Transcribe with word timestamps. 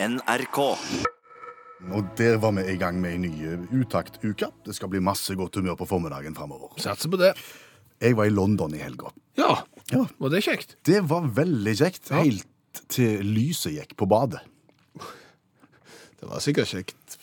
NRK. 0.00 0.58
Og 1.94 2.10
der 2.18 2.36
var 2.42 2.52
vi 2.54 2.64
i 2.72 2.76
gang 2.78 2.98
med 3.02 3.14
ei 3.16 3.18
ny 3.22 3.80
utaktuke. 3.82 4.48
Det 4.66 4.74
skal 4.76 4.90
bli 4.92 5.00
masse 5.02 5.34
godt 5.38 5.58
humør 5.58 5.76
på 5.80 5.86
formiddagen 5.90 6.36
framover. 6.38 6.74
Satser 6.82 7.10
på 7.10 7.18
det. 7.20 7.32
Jeg 8.02 8.14
var 8.18 8.28
i 8.28 8.34
London 8.34 8.74
i 8.74 8.82
helga. 8.82 9.10
Ja, 9.38 9.64
Ja. 9.90 10.04
var 10.18 10.28
det 10.30 10.42
kjekt? 10.44 10.76
Det 10.84 11.00
var 11.08 11.22
veldig 11.34 11.74
kjekt, 11.76 12.10
Ja. 12.10 12.22
helt 12.22 12.46
til 12.88 13.22
lyset 13.24 13.72
gikk 13.74 13.96
på 13.96 14.06
badet. 14.06 14.40
Det 16.20 16.28
var 16.28 16.38
sikkert 16.40 16.66
kjekt. 16.68 17.18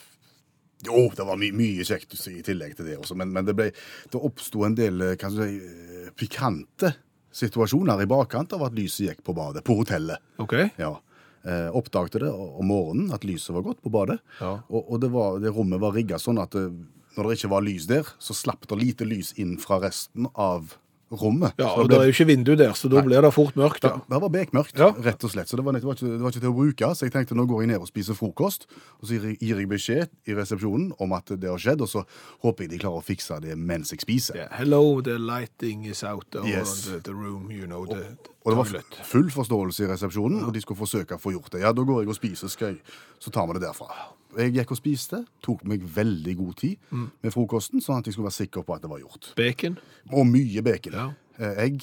Jo, 0.85 1.09
det 1.15 1.25
var 1.25 1.35
my 1.37 1.51
mye 1.51 1.83
kjekt 1.83 2.13
i 2.27 2.41
tillegg 2.41 2.75
til 2.75 2.85
det 2.85 2.97
også, 2.99 3.15
men, 3.15 3.31
men 3.33 3.45
det, 3.45 3.55
ble, 3.55 3.71
det 4.11 4.21
oppsto 4.21 4.63
en 4.65 4.75
del 4.75 5.01
eh, 5.01 5.15
kan 5.15 5.31
du 5.33 5.41
si, 5.43 5.57
eh, 5.57 6.09
pikante 6.15 6.93
situasjoner 7.31 8.01
i 8.01 8.05
bakkant 8.05 8.53
av 8.53 8.63
at 8.63 8.73
lyset 8.73 9.07
gikk 9.09 9.23
på 9.23 9.33
badet, 9.33 9.63
på 9.63 9.75
hotellet. 9.75 10.17
Ok. 10.39 10.53
Ja. 10.77 10.99
Eh, 11.45 11.69
oppdagte 11.77 12.19
det 12.23 12.31
om 12.31 12.65
morgenen, 12.65 13.11
at 13.13 13.25
lyset 13.27 13.53
var 13.53 13.67
gått 13.67 13.81
på 13.85 13.91
badet. 13.93 14.17
Ja. 14.39 14.55
Og, 14.65 14.87
og 14.89 15.01
det, 15.03 15.11
var, 15.13 15.37
det 15.43 15.51
rommet 15.53 15.81
var 15.83 15.93
rigga 15.93 16.17
sånn 16.21 16.41
at 16.41 16.55
det, 16.57 16.71
når 17.15 17.27
det 17.29 17.37
ikke 17.37 17.51
var 17.53 17.65
lys 17.65 17.85
der, 17.91 18.09
så 18.17 18.33
slapp 18.33 18.65
det 18.71 18.79
lite 18.81 19.05
lys 19.05 19.29
inn 19.41 19.53
fra 19.61 19.77
resten 19.83 20.25
av 20.33 20.73
rommet. 21.19 21.53
Ja, 21.59 21.71
og 21.75 21.89
det 21.89 21.95
det 21.95 22.01
er 22.01 22.09
jo 22.09 22.13
ikke 22.15 22.27
vindu 22.27 22.51
der, 22.59 22.73
så 22.75 22.89
da 22.91 23.01
blir 23.05 23.21
det 23.23 23.31
fort 23.33 23.55
mørkt, 23.55 23.83
ja. 23.87 23.95
det 24.09 24.21
var 24.21 24.29
bekmørkt, 24.33 24.77
Ja. 24.79 24.89
rett 25.05 25.23
og 25.23 25.31
slett. 25.31 25.47
Så 25.49 25.55
det 25.57 25.63
var, 25.65 25.73
det, 25.73 25.83
var 25.83 25.95
ikke, 25.95 26.05
det 26.11 26.21
var 26.21 26.33
ikke 26.33 26.43
til 26.43 26.49
å 26.51 26.55
bruke. 26.57 26.89
Så 26.95 27.05
jeg 27.07 27.13
tenkte 27.15 27.35
nå 27.37 27.45
går 27.47 27.61
jeg 27.63 27.71
ned 27.71 27.79
og 27.85 27.87
spiser 27.87 28.13
frokost, 28.17 28.67
og 29.01 29.07
så 29.07 29.19
gir 29.19 29.55
jeg, 29.59 29.69
beskjed 29.69 30.09
i 30.27 30.35
resepsjonen 30.35 30.91
om 30.99 31.13
at 31.17 31.31
det 31.39 31.49
har 31.49 31.57
skjedd, 31.61 31.81
og 31.81 31.89
så 31.89 32.03
håper 32.43 32.65
jeg 32.67 32.71
de 32.75 32.79
klarer 32.83 32.99
å 32.99 33.05
fikse 33.05 33.39
det 33.41 33.55
mens 33.57 33.91
jeg 33.95 34.01
spiser. 34.03 34.35
Yeah. 34.35 34.51
Hello, 34.59 35.01
the 35.01 35.17
lighting 35.17 35.85
is 35.85 36.03
out 36.03 36.27
over 36.35 36.47
Yes. 36.47 36.85
the, 36.85 36.99
the 36.99 37.13
room, 37.13 37.49
you 37.51 37.65
know, 37.65 37.85
the, 37.85 38.03
Og 38.45 38.51
det 38.53 38.57
var 38.59 39.05
full 39.09 39.31
forståelse 39.33 39.83
i 39.83 39.87
resepsjonen, 39.89 40.43
og 40.45 40.53
de 40.53 40.61
skulle 40.61 40.77
forsøke 40.77 41.15
å 41.17 41.21
få 41.21 41.31
gjort 41.33 41.51
det. 41.55 41.61
Ja, 41.63 41.71
da 41.73 41.81
går 41.81 42.03
jeg 42.03 42.09
og 42.13 42.15
spiser, 42.19 42.47
skal 42.53 42.75
jeg, 42.75 42.81
så 43.19 43.31
tar 43.33 43.47
vi 43.49 43.55
det 43.57 43.63
derfra. 43.65 43.87
Jeg 44.37 44.53
gikk 44.53 44.71
og 44.71 44.77
spiste, 44.77 45.25
tok 45.43 45.63
meg 45.65 45.81
veldig 45.95 46.37
god 46.37 46.55
tid 46.59 46.77
Mm. 46.91 47.11
med 47.23 47.31
frokosten, 47.33 47.81
sånn 47.81 47.99
at 47.99 48.05
jeg 48.05 48.13
skulle 48.13 48.27
være 48.29 48.39
sikker 48.45 48.63
på 48.67 48.75
at 48.75 48.81
det 48.81 48.89
var 48.89 48.99
gjort. 48.99 49.33
Bacon. 49.35 49.77
Og 50.11 50.25
mye 50.27 50.61
bacon. 50.63 50.93
Ja. 50.93 51.07
Mm. 51.07 51.15
Eh, 51.39 51.63
Egg, 51.65 51.81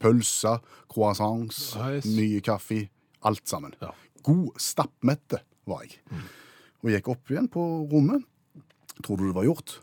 pølser, 0.00 0.60
croissants, 0.90 1.74
Nice. 1.76 2.08
mye 2.08 2.40
kaffe. 2.40 2.88
Alt 3.24 3.48
sammen. 3.48 3.74
Ja. 3.80 3.90
God 4.22 4.50
stappmette 4.60 5.40
var 5.66 5.82
jeg. 5.86 5.98
Og 6.84 6.90
gikk 6.92 7.08
opp 7.08 7.30
igjen 7.32 7.48
på 7.48 7.62
rommet. 7.90 8.22
Tror 9.02 9.16
du 9.18 9.26
det 9.30 9.34
var 9.34 9.44
gjort? 9.48 9.78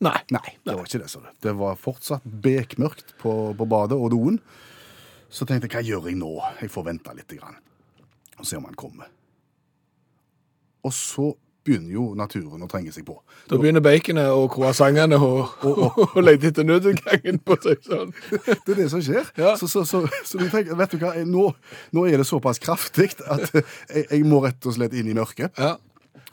Nei. 0.00 0.20
Nei, 0.30 0.56
det 0.64 0.74
var 0.76 0.84
ikke 0.84 1.00
det. 1.02 1.10
sa 1.10 1.20
du. 1.20 1.28
Det 1.40 1.54
var 1.56 1.76
fortsatt 1.76 2.22
bekmørkt 2.24 3.16
på, 3.18 3.32
på 3.56 3.66
badet 3.68 3.96
og 3.98 4.10
doen. 4.12 4.40
Så 5.30 5.44
tenkte 5.48 5.66
jeg, 5.68 5.72
hva 5.74 5.82
gjør 5.82 6.06
jeg 6.10 6.16
nå? 6.20 6.30
Jeg 6.60 6.70
får 6.70 6.84
vente 6.84 7.14
litt. 7.16 7.28
Grann, 7.40 7.56
og 8.38 8.46
se 8.46 8.56
om 8.56 8.64
han 8.68 8.74
kommer. 8.78 9.08
Og 10.86 10.94
så 10.94 11.32
begynner 11.66 11.90
jo 11.96 12.02
naturen 12.14 12.62
å 12.62 12.68
trenge 12.70 12.92
seg 12.94 13.02
på. 13.08 13.16
Da 13.50 13.56
begynner 13.58 13.82
baconet 13.82 14.28
og 14.30 14.44
croissantene 14.54 15.16
å, 15.18 15.30
lete 16.26 16.52
etter 16.52 16.62
nødutgangen 16.68 17.40
på 17.42 17.56
seg 17.64 17.80
sånn. 17.82 18.12
Det 18.62 18.76
er 18.76 18.78
det 18.84 18.86
som 18.92 19.02
skjer. 19.02 19.26
Ja. 19.40 19.56
Så, 19.58 19.66
så, 19.72 19.82
så, 19.88 20.04
så 20.22 20.38
tenker, 20.46 20.76
vet 20.78 20.94
du 20.94 21.00
hva, 21.02 21.10
jeg- 21.18 21.26
nå, 21.26 21.48
nå 21.96 22.04
er 22.06 22.22
det 22.22 22.28
såpass 22.30 22.62
kraftig 22.62 23.16
at 23.26 23.50
jeg, 23.56 24.06
jeg 24.12 24.22
må 24.30 24.38
rett 24.46 24.62
og 24.70 24.76
slett 24.78 24.94
inn 24.94 25.10
i 25.10 25.16
mørket 25.18 25.58
Ja. 25.58 25.72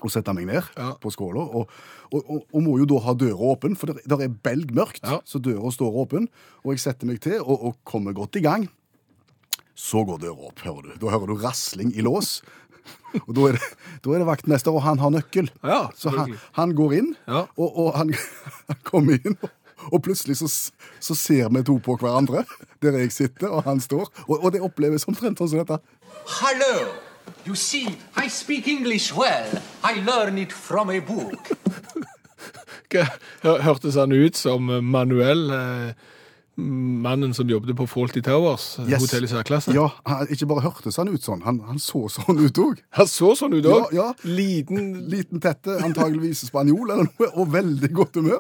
og 0.05 0.13
sette 0.13 0.37
meg 0.37 0.45
ned 0.51 0.69
Ja. 0.77 0.91
på 1.01 1.09
skåla. 1.15 1.47
Og, 1.49 1.73
og, 2.13 2.21
og, 2.29 2.45
og 2.53 2.61
må 2.67 2.77
jo 2.83 2.85
da 2.93 3.01
ha 3.07 3.17
døra 3.17 3.55
åpen, 3.55 3.73
for 3.79 3.89
det 3.89 4.05
er 4.05 4.37
belgmørkt, 4.45 5.01
så 5.25 5.41
døra 5.41 5.73
står 5.73 5.97
åpen. 6.05 6.29
Og 6.61 6.75
jeg 6.75 6.85
setter 6.85 7.09
meg 7.09 7.23
til 7.25 7.41
og 7.41 7.73
kommer 7.89 8.13
godt 8.13 8.37
i 8.37 8.45
gang. 8.45 8.69
Så 9.73 10.03
går 10.05 10.19
døra 10.21 10.51
opp, 10.51 10.59
hører 10.61 10.91
du. 10.91 10.97
Da 11.01 11.09
hører 11.09 11.31
du 11.33 11.39
rasling 11.41 11.89
i 11.97 12.03
lås. 12.05 12.35
Og 13.27 13.33
da 13.37 13.47
er, 13.49 13.57
det, 13.57 13.67
da 14.03 14.13
er 14.15 14.23
det 14.23 14.27
vaktmester, 14.27 14.73
og 14.73 14.81
han 14.85 14.99
har 14.99 15.11
nøkkel. 15.13 15.49
Ja, 15.63 15.83
så 15.95 16.09
han, 16.15 16.33
han 16.57 16.73
går 16.77 16.95
inn, 16.97 17.11
Ja. 17.27 17.43
og, 17.57 17.77
og 17.85 17.91
han, 17.97 18.13
han 18.71 18.79
kommer 18.87 19.19
inn. 19.19 19.37
og- 19.91 20.01
plutselig 20.03 20.37
så, 20.39 20.47
så 21.03 21.15
ser 21.15 21.49
vi 21.53 21.61
to 21.67 21.75
på 21.83 21.97
hverandre, 21.99 22.45
der 22.81 22.97
jeg 23.01 23.11
sitter 23.11 23.51
og 23.51 23.63
han 23.67 23.79
står. 23.83 24.07
Og, 24.27 24.37
og 24.43 24.51
det 24.55 24.61
oppleves 24.63 25.05
omtrent 25.11 25.37
sånn 25.41 25.49
som 25.51 25.59
dette. 25.61 25.77
Hallo! 26.39 26.75
You 27.45 27.55
see, 27.55 27.87
I 28.19 28.27
speak 28.31 28.67
English 28.67 29.13
well. 29.15 29.59
I 29.83 29.99
learn 30.03 30.37
it 30.37 30.51
from 30.51 30.89
a 30.89 30.99
book. 30.99 31.51
Hørtes 33.43 33.95
han 33.97 34.11
ut 34.13 34.35
som 34.37 34.67
Manuel, 34.85 35.47
eh, 35.51 35.93
mannen 36.57 37.33
som 37.33 37.49
jobbet 37.49 37.75
på 37.75 37.87
Faulty 37.89 38.21
Towers, 38.21 38.77
eh, 38.79 38.89
Yes. 38.91 39.01
hotell 39.01 39.23
i 39.23 39.27
særklasse? 39.27 39.73
Ja, 39.73 39.87
han, 40.05 40.27
Ikke 40.29 40.45
bare 40.47 40.61
hørtes 40.61 40.97
han 40.97 41.07
ut 41.09 41.21
sånn, 41.25 41.41
han, 41.43 41.59
han 41.65 41.79
så 41.79 42.03
sånn 42.09 42.37
ut 42.45 42.57
òg. 42.61 42.77
Han 42.91 43.07
så 43.07 43.33
sånn 43.35 43.53
ut 43.57 43.65
òg. 43.65 43.91
Ja, 43.93 44.03
ja. 44.03 44.13
Liten 44.23 45.07
Liten 45.09 45.39
tette, 45.41 45.79
antageligvis 45.83 46.45
spanjol 46.49 46.91
eller 46.91 47.09
noe, 47.09 47.31
og 47.35 47.49
veldig 47.53 47.91
godt 47.93 48.15
humør. 48.21 48.39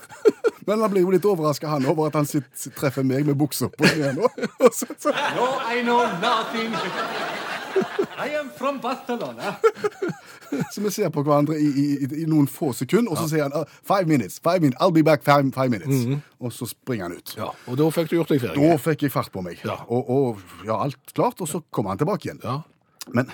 Men 0.67 0.79
han 0.79 0.91
blir 0.93 1.01
jo 1.03 1.09
litt 1.11 1.25
overraska, 1.25 1.67
han, 1.67 1.85
over 1.85 2.07
at 2.07 2.13
han 2.15 2.25
sitt, 2.25 2.45
treffer 2.77 3.03
meg 3.03 3.25
med 3.25 3.35
buksa 3.37 3.67
på 3.73 3.83
igjen 3.89 4.21
så- 4.71 5.11
No, 5.35 5.49
I 5.73 5.81
know 5.81 6.05
nothing. 6.21 6.71
I 8.23 8.29
am 8.39 8.49
from 8.57 8.79
Barcelona. 8.83 9.55
Så 10.71 10.81
vi 10.81 10.91
ser 10.93 11.09
på 11.09 11.23
hverandre 11.25 11.55
i, 11.57 11.65
i, 11.65 11.85
i, 12.05 12.07
i 12.23 12.25
noen 12.29 12.45
få 12.51 12.69
sekunder, 12.77 13.11
og 13.15 13.17
så 13.17 13.25
sier 13.31 13.47
han 13.49 13.65
five 13.81 14.05
minutes, 14.09 14.37
five 14.43 14.61
minutes, 14.61 14.77
I'll 14.83 14.93
be 14.93 15.01
back 15.03 15.23
five, 15.25 15.49
five 15.55 15.69
minutes. 15.73 16.05
Og 16.39 16.53
så 16.53 16.67
springer 16.69 17.09
han 17.09 17.17
ut. 17.17 17.33
Ja, 17.39 17.49
og 17.67 17.79
da 17.79 17.87
fikk 17.95 18.11
du 18.13 18.17
gjort 18.19 18.33
deg 18.35 18.43
ferdig. 18.43 18.69
Da 18.69 18.77
fikk 18.85 19.07
jeg 19.07 19.13
fart 19.15 19.31
på 19.33 19.41
meg, 19.45 19.59
Ja. 19.65 19.79
og, 19.87 20.09
og 20.13 20.43
ja, 20.67 20.77
alt 20.85 21.13
klart, 21.17 21.41
og 21.41 21.49
så 21.49 21.63
kommer 21.73 21.95
han 21.95 22.01
tilbake 22.03 22.29
igjen. 22.29 22.41
Ja. 22.45 22.59
Men, 23.13 23.31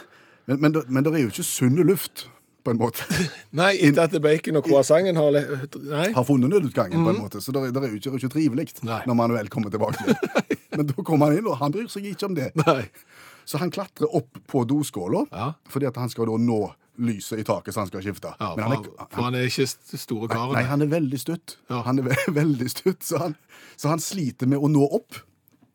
men, 0.48 0.62
men, 0.64 0.80
men 0.88 1.04
det 1.06 1.14
er 1.18 1.26
jo 1.28 1.34
ikke 1.34 1.46
sunn 1.50 1.76
luft, 1.86 2.30
på 2.64 2.74
en 2.74 2.80
måte. 2.80 3.04
Nei, 3.60 3.74
etter 3.88 4.08
at 4.08 4.16
bacon 4.24 4.58
og 4.60 4.66
croissanten 4.68 5.16
har 5.20 5.30
le- 5.32 5.46
Nei. 5.92 6.10
Har 6.16 6.26
funnet 6.28 6.52
nødutgangen, 6.52 7.04
på 7.06 7.14
en 7.14 7.22
måte, 7.24 7.40
så 7.44 7.52
det, 7.56 7.68
er- 7.68 7.76
det 7.76 7.84
er 7.84 7.94
jo 7.94 8.00
ikke, 8.02 8.16
ikke 8.20 8.32
trivelig 8.36 8.66
når 8.84 9.16
Manuel 9.16 9.48
kommer 9.52 9.72
tilbake. 9.76 10.16
Men 10.76 10.88
da 10.88 11.04
kommer 11.04 11.28
han 11.32 11.40
inn, 11.42 11.48
og 11.52 11.60
han 11.60 11.72
bryr 11.76 11.88
seg 11.92 12.08
ikke 12.14 12.28
om 12.32 12.36
det. 12.40 12.50
Nei. 12.64 12.84
Så 13.50 13.58
han 13.62 13.72
klatrer 13.74 14.12
opp 14.16 14.38
på 14.52 14.62
doskåla, 14.70 15.24
Ja. 15.34 15.48
fordi 15.70 15.88
at 15.90 15.98
han 15.98 16.12
skal 16.14 16.30
da 16.30 16.36
nå 16.38 16.60
lyset 17.00 17.40
i 17.42 17.46
taket, 17.48 17.74
så 17.74 17.82
han 17.82 17.88
skal 17.90 18.04
skifte. 18.04 18.34
Ja, 18.40 18.52
Men 18.58 18.66
han 18.68 18.84
for, 18.84 18.94
han, 19.00 19.08
for 19.16 19.24
han 19.30 19.36
er 19.40 19.48
ikke 19.48 19.66
store 19.98 20.28
karen. 20.30 20.54
Nei, 20.54 20.64
han 20.68 20.84
er 20.84 20.90
veldig 20.92 21.20
stutt. 21.22 21.56
Ja. 21.72 21.80
Han 21.88 22.02
er 22.02 22.10
ve 22.12 22.18
veldig 22.42 22.68
stutt, 22.70 23.02
så 23.08 23.22
han, 23.24 23.36
så 23.80 23.90
han 23.94 24.04
sliter 24.04 24.50
med 24.52 24.60
å 24.60 24.70
nå 24.70 24.84
opp 25.00 25.22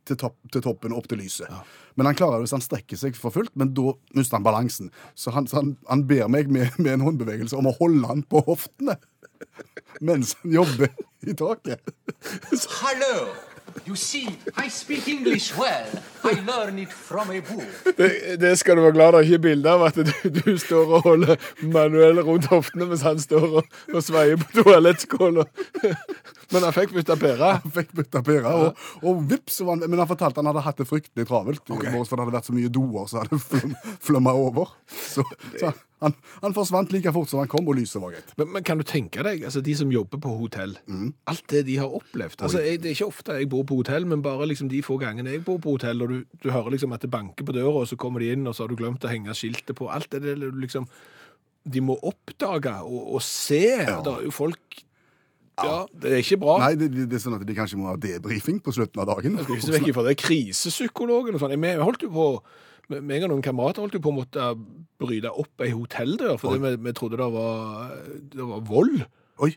til, 0.05 0.19
topp, 0.21 0.37
til 0.53 0.61
toppen 0.67 0.93
og 0.93 1.01
opp 1.01 1.09
til 1.09 1.19
lyset. 1.25 1.49
Men 1.97 2.11
han 2.11 2.19
klarer 2.19 2.37
det 2.37 2.45
hvis 2.45 2.53
han 2.59 2.61
strekker 2.67 3.01
seg 3.01 3.17
for 3.17 3.33
fullt, 3.33 3.55
men 3.57 3.73
da 3.75 3.95
mister 4.15 4.37
han 4.37 4.45
balansen. 4.45 4.93
Så 5.17 5.33
han, 5.33 5.49
så 5.49 5.63
han, 5.63 5.73
han 5.89 6.05
ber 6.11 6.29
meg 6.29 6.53
med, 6.53 6.77
med 6.77 6.93
en 6.99 7.07
håndbevegelse 7.09 7.57
om 7.57 7.71
å 7.73 7.75
holde 7.81 8.07
han 8.13 8.23
på 8.29 8.45
hoftene 8.45 8.99
mens 10.05 10.37
han 10.43 10.53
jobber 10.61 10.93
i 11.25 11.33
taket. 11.41 11.81
Hello. 12.85 13.17
You 13.87 13.97
see, 13.97 14.29
I 14.57 14.69
speak 14.69 15.09
English 15.09 15.53
well. 15.59 15.87
I 16.25 16.41
learn 16.41 16.79
it 16.79 16.93
from 16.93 17.31
a 17.31 17.41
book. 17.41 17.97
Det, 17.97 18.41
det 18.41 18.59
skal 18.59 18.77
du 18.77 18.83
være 18.83 18.93
glad 18.93 19.13
det 19.13 19.25
ikke 19.25 19.39
bilde 19.39 19.71
av 19.71 19.83
at 19.91 19.97
du, 19.97 20.13
du 20.39 20.57
står 20.59 20.95
og 20.97 21.03
holder 21.03 21.37
Manuel 21.63 22.23
rundt 22.25 22.47
hoftene 22.49 22.89
mens 22.89 23.05
han 23.05 23.21
står 23.21 23.45
og, 23.61 23.77
og 23.93 24.03
sveier 24.03 24.41
på 24.41 24.63
toalettskåla. 24.63 25.45
Men 26.55 26.69
han 26.69 26.77
fikk 26.77 26.95
bytta 26.97 27.17
pære. 27.21 27.53
Han 27.65 27.75
fikk 27.75 27.95
bytta 27.99 28.23
pære, 28.27 28.53
og, 28.55 28.85
og 29.05 29.25
vips, 29.31 29.61
han, 29.67 29.85
men 29.87 30.01
han 30.01 30.11
fortalte 30.11 30.43
han 30.43 30.53
hadde 30.53 30.65
hatt 30.67 30.81
det 30.81 30.89
fryktelig 30.91 31.29
travelt. 31.31 31.65
okay. 31.67 31.93
For 31.95 32.15
det 32.15 32.27
hadde 32.27 32.39
vært 32.39 32.51
så 32.51 32.57
mye 32.57 32.73
doer 32.73 33.11
som 33.11 33.25
hadde 33.25 33.41
flum, 33.43 33.75
flømma 34.05 34.37
over. 34.45 34.73
Så, 34.89 35.25
så 35.59 35.73
han, 36.05 36.15
han 36.43 36.55
forsvant 36.57 36.93
like 36.93 37.13
fort 37.15 37.31
som 37.31 37.41
han 37.41 37.51
kom, 37.51 37.67
og 37.71 37.79
lyset 37.79 38.01
var 38.03 38.15
greit. 38.15 38.33
Men, 38.41 38.51
men 38.57 38.67
kan 38.67 38.81
du 38.81 38.85
tenke 38.89 39.25
deg, 39.25 39.45
altså 39.49 39.63
de 39.65 39.75
som 39.79 39.93
jobber 39.93 40.21
på 40.23 40.35
hotell, 40.41 40.77
alt 41.31 41.45
det 41.53 41.65
de 41.69 41.79
har 41.81 41.93
opplevd 41.97 42.45
altså 42.45 42.61
jeg, 42.65 42.83
Det 42.83 42.91
er 42.91 42.97
ikke 42.99 43.11
ofte 43.13 43.39
jeg 43.39 43.51
bor 43.53 43.65
på 43.69 43.79
hotell, 43.81 44.09
men 44.11 44.25
bare 44.25 44.49
liksom 44.51 44.69
de 44.73 44.83
få 44.85 44.99
gangene 45.01 45.37
jeg 45.37 45.45
bor 45.47 45.61
på 45.65 45.77
hotell, 45.77 46.05
og 46.05 46.13
du, 46.13 46.39
du 46.45 46.51
hører 46.53 46.77
liksom 46.77 46.95
at 46.97 47.05
det 47.05 47.13
banker 47.15 47.47
på 47.47 47.57
døra, 47.57 47.85
og 47.85 47.91
så 47.91 47.99
kommer 48.01 48.25
de 48.25 48.33
inn, 48.35 48.47
og 48.47 48.57
så 48.57 48.65
har 48.65 48.73
du 48.73 48.79
glemt 48.81 49.05
å 49.05 49.13
henge 49.13 49.37
skiltet 49.39 49.77
på. 49.79 49.89
Alt 49.93 50.11
det 50.13 50.25
der 50.27 50.45
liksom 50.61 50.89
De 51.65 51.81
må 51.81 51.97
oppdage 52.05 52.75
og, 52.85 53.15
og 53.17 53.23
se. 53.25 53.65
Det 53.87 54.13
er 54.13 54.27
jo 54.27 54.35
folk 54.35 54.83
Ja, 55.63 55.85
det 56.03 56.11
er 56.11 56.23
ikke 56.25 56.41
bra. 56.43 56.57
Nei, 56.65 56.73
det, 56.79 56.89
det, 56.91 57.09
det 57.13 57.19
er 57.19 57.23
sånn 57.23 57.37
at 57.37 57.45
de 57.47 57.55
kanskje 57.57 57.79
må 57.79 57.87
ha 57.93 57.97
debrifing 58.01 58.59
på 58.65 58.75
slutten 58.75 59.03
av 59.05 59.11
dagen. 59.13 59.37
Jeg 59.39 59.47
skal 59.47 59.59
ikke 59.59 59.67
se 59.69 59.75
vekk 59.77 59.91
ifra 59.93 60.07
det. 60.09 60.15
Krisepsykologen 60.25 61.37
og 61.37 61.45
sånn. 61.45 61.55
Vi 61.63 61.75
holdt 61.79 62.07
jo 62.07 62.11
på 62.15 62.29
meg 62.91 63.23
og 63.25 63.31
noen 63.33 63.45
kamerater 63.45 63.81
holdt 63.85 63.95
jo 63.97 64.03
på 64.05 64.11
å 64.13 64.17
måtte 64.19 64.49
bryte 65.01 65.31
opp 65.33 65.63
ei 65.65 65.71
hotelldør, 65.73 66.35
fordi 66.41 66.61
vi, 66.61 66.73
vi 66.85 66.93
trodde 66.97 67.21
det 67.21 67.29
var, 67.33 67.95
det 68.35 68.49
var 68.51 68.67
vold. 68.69 69.07
Oi. 69.45 69.55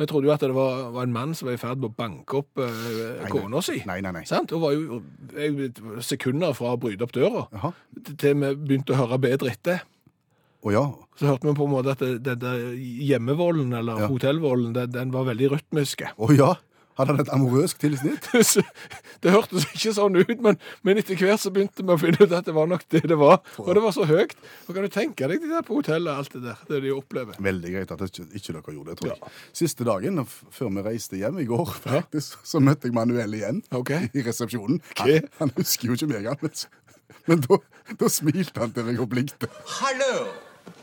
Vi 0.00 0.06
trodde 0.08 0.30
jo 0.30 0.32
at 0.32 0.40
det 0.40 0.54
var, 0.56 0.86
var 0.94 1.04
en 1.04 1.12
mann 1.12 1.34
som 1.36 1.50
var 1.50 1.58
i 1.58 1.60
ferd 1.60 1.82
med 1.82 1.90
å 1.90 1.96
banke 1.98 2.38
opp 2.38 2.62
eh, 2.64 3.26
kona 3.28 3.60
si. 3.64 3.82
Nei, 3.88 3.98
nei, 4.00 4.14
nei. 4.16 4.22
Sant? 4.28 4.54
Og 4.56 4.62
var 4.62 4.72
jo 4.72 5.02
jeg, 5.36 5.72
sekunder 6.06 6.54
fra 6.56 6.72
å 6.72 6.80
bryte 6.80 7.04
opp 7.04 7.12
døra, 7.12 7.44
Aha. 7.58 7.74
til 8.08 8.38
vi 8.40 8.54
begynte 8.54 8.96
å 8.96 9.02
høre 9.02 9.20
bedre 9.20 9.52
etter. 9.52 9.82
Å 10.60 10.72
ja. 10.74 10.86
Så 11.16 11.28
hørte 11.30 11.48
vi 11.48 11.56
på 11.56 11.68
en 11.68 11.72
måte 11.72 11.94
at 11.94 12.02
det 12.24 12.54
hjemmevolden, 13.08 13.72
eller 13.76 14.02
Ja. 14.04 14.08
hotellvolden, 14.12 14.74
den, 14.76 14.90
den 14.92 15.12
var 15.12 15.24
veldig 15.28 15.54
rytmisk. 15.56 16.04
Å 16.16 16.32
ja. 16.36 16.56
Hadde 17.00 17.14
han 17.14 17.22
et 17.22 17.30
amorøst 17.32 17.78
tilsnitt? 17.80 18.26
Det 19.24 19.32
hørtes 19.32 19.66
ikke 19.70 19.92
sånn 19.96 20.16
ut, 20.16 20.32
men, 20.44 20.58
men 20.84 21.00
etter 21.00 21.16
hvert 21.16 21.40
så 21.40 21.52
begynte 21.52 21.84
vi 21.84 21.94
å 21.94 21.98
finne 22.00 22.24
ut 22.24 22.32
at 22.36 22.46
det 22.48 22.54
var 22.56 22.68
nok 22.68 22.86
det 22.92 23.02
det 23.08 23.16
var. 23.20 23.38
Og 23.60 23.70
det 23.76 23.82
var 23.84 23.94
så 23.96 24.06
høyt. 24.08 24.34
Og 24.66 24.76
kan 24.76 24.84
du 24.84 24.92
tenke 24.92 25.28
deg 25.30 25.44
de 25.44 25.50
der 25.52 25.64
på 25.64 25.78
hotellet, 25.78 26.12
alt 26.12 26.34
det 26.36 26.42
der, 26.44 26.60
det 26.68 26.82
de 26.84 26.92
opplever. 26.96 27.36
Veldig 27.40 27.72
greit 27.76 27.94
at 27.94 28.04
ikke, 28.04 28.26
ikke 28.36 28.56
dere 28.56 28.76
gjorde 28.76 28.92
det, 28.92 28.98
tror 29.00 29.12
jeg. 29.12 29.32
Siste 29.62 29.86
dagen, 29.88 30.24
før 30.26 30.74
vi 30.76 30.86
reiste 30.88 31.20
hjem 31.20 31.40
i 31.44 31.48
går, 31.48 31.72
faktisk, 31.86 32.40
så 32.48 32.60
møtte 32.64 32.88
jeg 32.88 32.96
Manuel 32.96 33.38
igjen 33.38 33.64
okay. 33.76 34.08
i 34.16 34.24
resepsjonen. 34.26 34.82
Okay. 34.96 35.20
Han, 35.20 35.32
han 35.44 35.56
husker 35.60 35.92
jo 35.92 36.00
ikke 36.00 36.12
meg, 36.12 36.28
han. 36.32 36.62
Men 37.28 37.44
da, 37.44 37.60
da 38.00 38.12
smilte 38.12 38.64
han 38.64 38.72
til 38.76 38.88
meg 38.88 39.04
og 39.04 39.12
blikte. 39.12 39.52
Hello. 39.80 40.14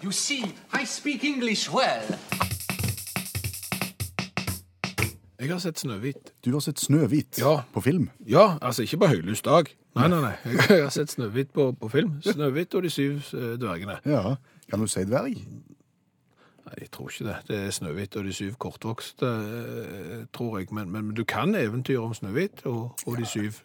You 0.03 0.11
see, 0.11 0.43
I 0.73 0.85
speak 0.85 1.23
English 1.23 1.69
well. 1.73 2.17
Jeg 5.39 5.49
har 5.51 5.59
sett 5.59 5.79
Snøhvit. 5.79 6.31
Du 6.45 6.51
har 6.53 6.59
sett 6.59 6.79
Snøhvit 6.79 7.37
Ja. 7.39 7.61
på 7.73 7.81
film. 7.81 8.09
Ja, 8.27 8.57
altså 8.61 8.81
ikke 8.81 8.97
på 8.97 9.07
høylys 9.07 9.41
dag. 9.41 9.65
Nei, 9.95 10.07
nei, 10.07 10.21
nei. 10.21 10.33
Jeg 10.69 10.83
har 10.83 10.89
sett 10.89 11.11
Snøhvit 11.11 11.51
på, 11.53 11.71
på 11.71 11.89
film. 11.89 12.21
Snøhvit 12.21 12.73
og 12.75 12.83
de 12.83 12.89
syv 12.89 13.11
eh, 13.33 13.55
dvergene. 13.61 13.99
Ja. 14.05 14.35
Kan 14.69 14.79
du 14.81 14.87
si 14.87 15.03
dverg? 15.05 15.37
Nei, 16.67 16.75
jeg 16.81 16.91
tror 16.91 17.09
ikke 17.09 17.25
det. 17.29 17.35
Det 17.47 17.57
er 17.67 17.71
Snøhvit 17.71 18.15
og 18.19 18.25
de 18.25 18.33
syv 18.33 18.55
kortvokste, 18.59 19.25
eh, 19.25 20.23
tror 20.33 20.57
jeg. 20.59 20.67
Men, 20.73 20.89
men 20.91 21.13
du 21.15 21.23
kan 21.23 21.55
eventyr 21.55 21.99
om 22.01 22.13
Snøhvit 22.13 22.65
og, 22.65 22.97
og 23.05 23.17
de 23.17 23.25
syv. 23.25 23.61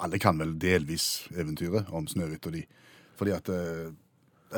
Alle 0.00 0.18
kan 0.18 0.38
vel 0.40 0.56
delvis 0.60 1.28
eventyret 1.36 1.92
om 1.92 2.06
Snøhvit 2.08 2.46
og 2.46 2.52
de. 2.56 2.64
Fordi 3.16 3.30
at 3.36 3.48
eh, 3.52 3.92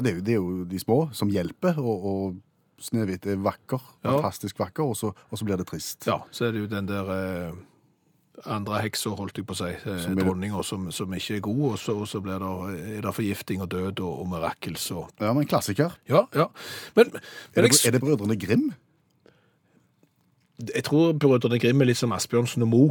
det, 0.03 0.11
er 0.11 0.19
jo, 0.19 0.25
det 0.27 0.35
er 0.35 0.41
jo 0.41 0.65
de 0.69 0.81
små 0.83 0.99
som 1.17 1.31
hjelper, 1.33 1.79
og, 1.83 2.11
og 2.11 2.43
Snøhvit 2.77 3.25
er 3.33 3.39
vakker. 3.41 3.81
Ja. 4.05 4.11
Fantastisk 4.19 4.59
vakker, 4.61 4.85
og 4.85 4.97
så, 4.99 5.09
og 5.09 5.39
så 5.41 5.47
blir 5.49 5.57
det 5.57 5.65
trist. 5.71 6.05
Ja, 6.09 6.19
så 6.31 6.45
er 6.49 6.53
det 6.53 6.61
jo 6.61 6.69
den 6.69 6.89
der 6.91 7.09
eh, 7.15 7.55
andre 8.53 8.83
heksa, 8.85 9.15
holdt 9.17 9.39
jeg 9.41 9.47
på 9.49 9.57
å 9.57 9.61
si, 9.63 9.71
eh, 9.73 10.01
Som 10.03 10.19
dronninga, 10.19 10.61
som, 10.67 10.91
som 10.93 11.15
ikke 11.17 11.39
er 11.39 11.45
god, 11.47 11.63
og 11.71 11.79
så, 11.81 11.95
og 12.03 12.11
så 12.11 12.21
blir 12.25 12.43
det, 12.43 12.51
er 12.99 13.07
det 13.07 13.15
forgifting 13.17 13.65
og 13.65 13.71
død 13.73 14.03
og, 14.05 14.11
og 14.23 14.29
mirakels 14.35 14.91
og 14.93 15.25
Ja, 15.25 15.33
men 15.37 15.49
klassiker. 15.49 15.97
Ja, 16.11 16.27
ja. 16.37 16.51
Men, 16.99 17.15
Er 17.55 17.65
det, 17.65 17.73
jeg, 17.73 17.87
er 17.89 17.97
det 17.97 18.03
Brødrene 18.05 18.37
Grim? 18.41 18.69
Jeg 20.75 20.85
tror 20.85 21.13
Brødrene 21.21 21.59
Grim 21.61 21.81
er 21.85 21.89
litt 21.91 21.99
som 22.01 22.13
Asbjørnsen 22.17 22.63
og 22.65 22.69
Mo. 22.69 22.83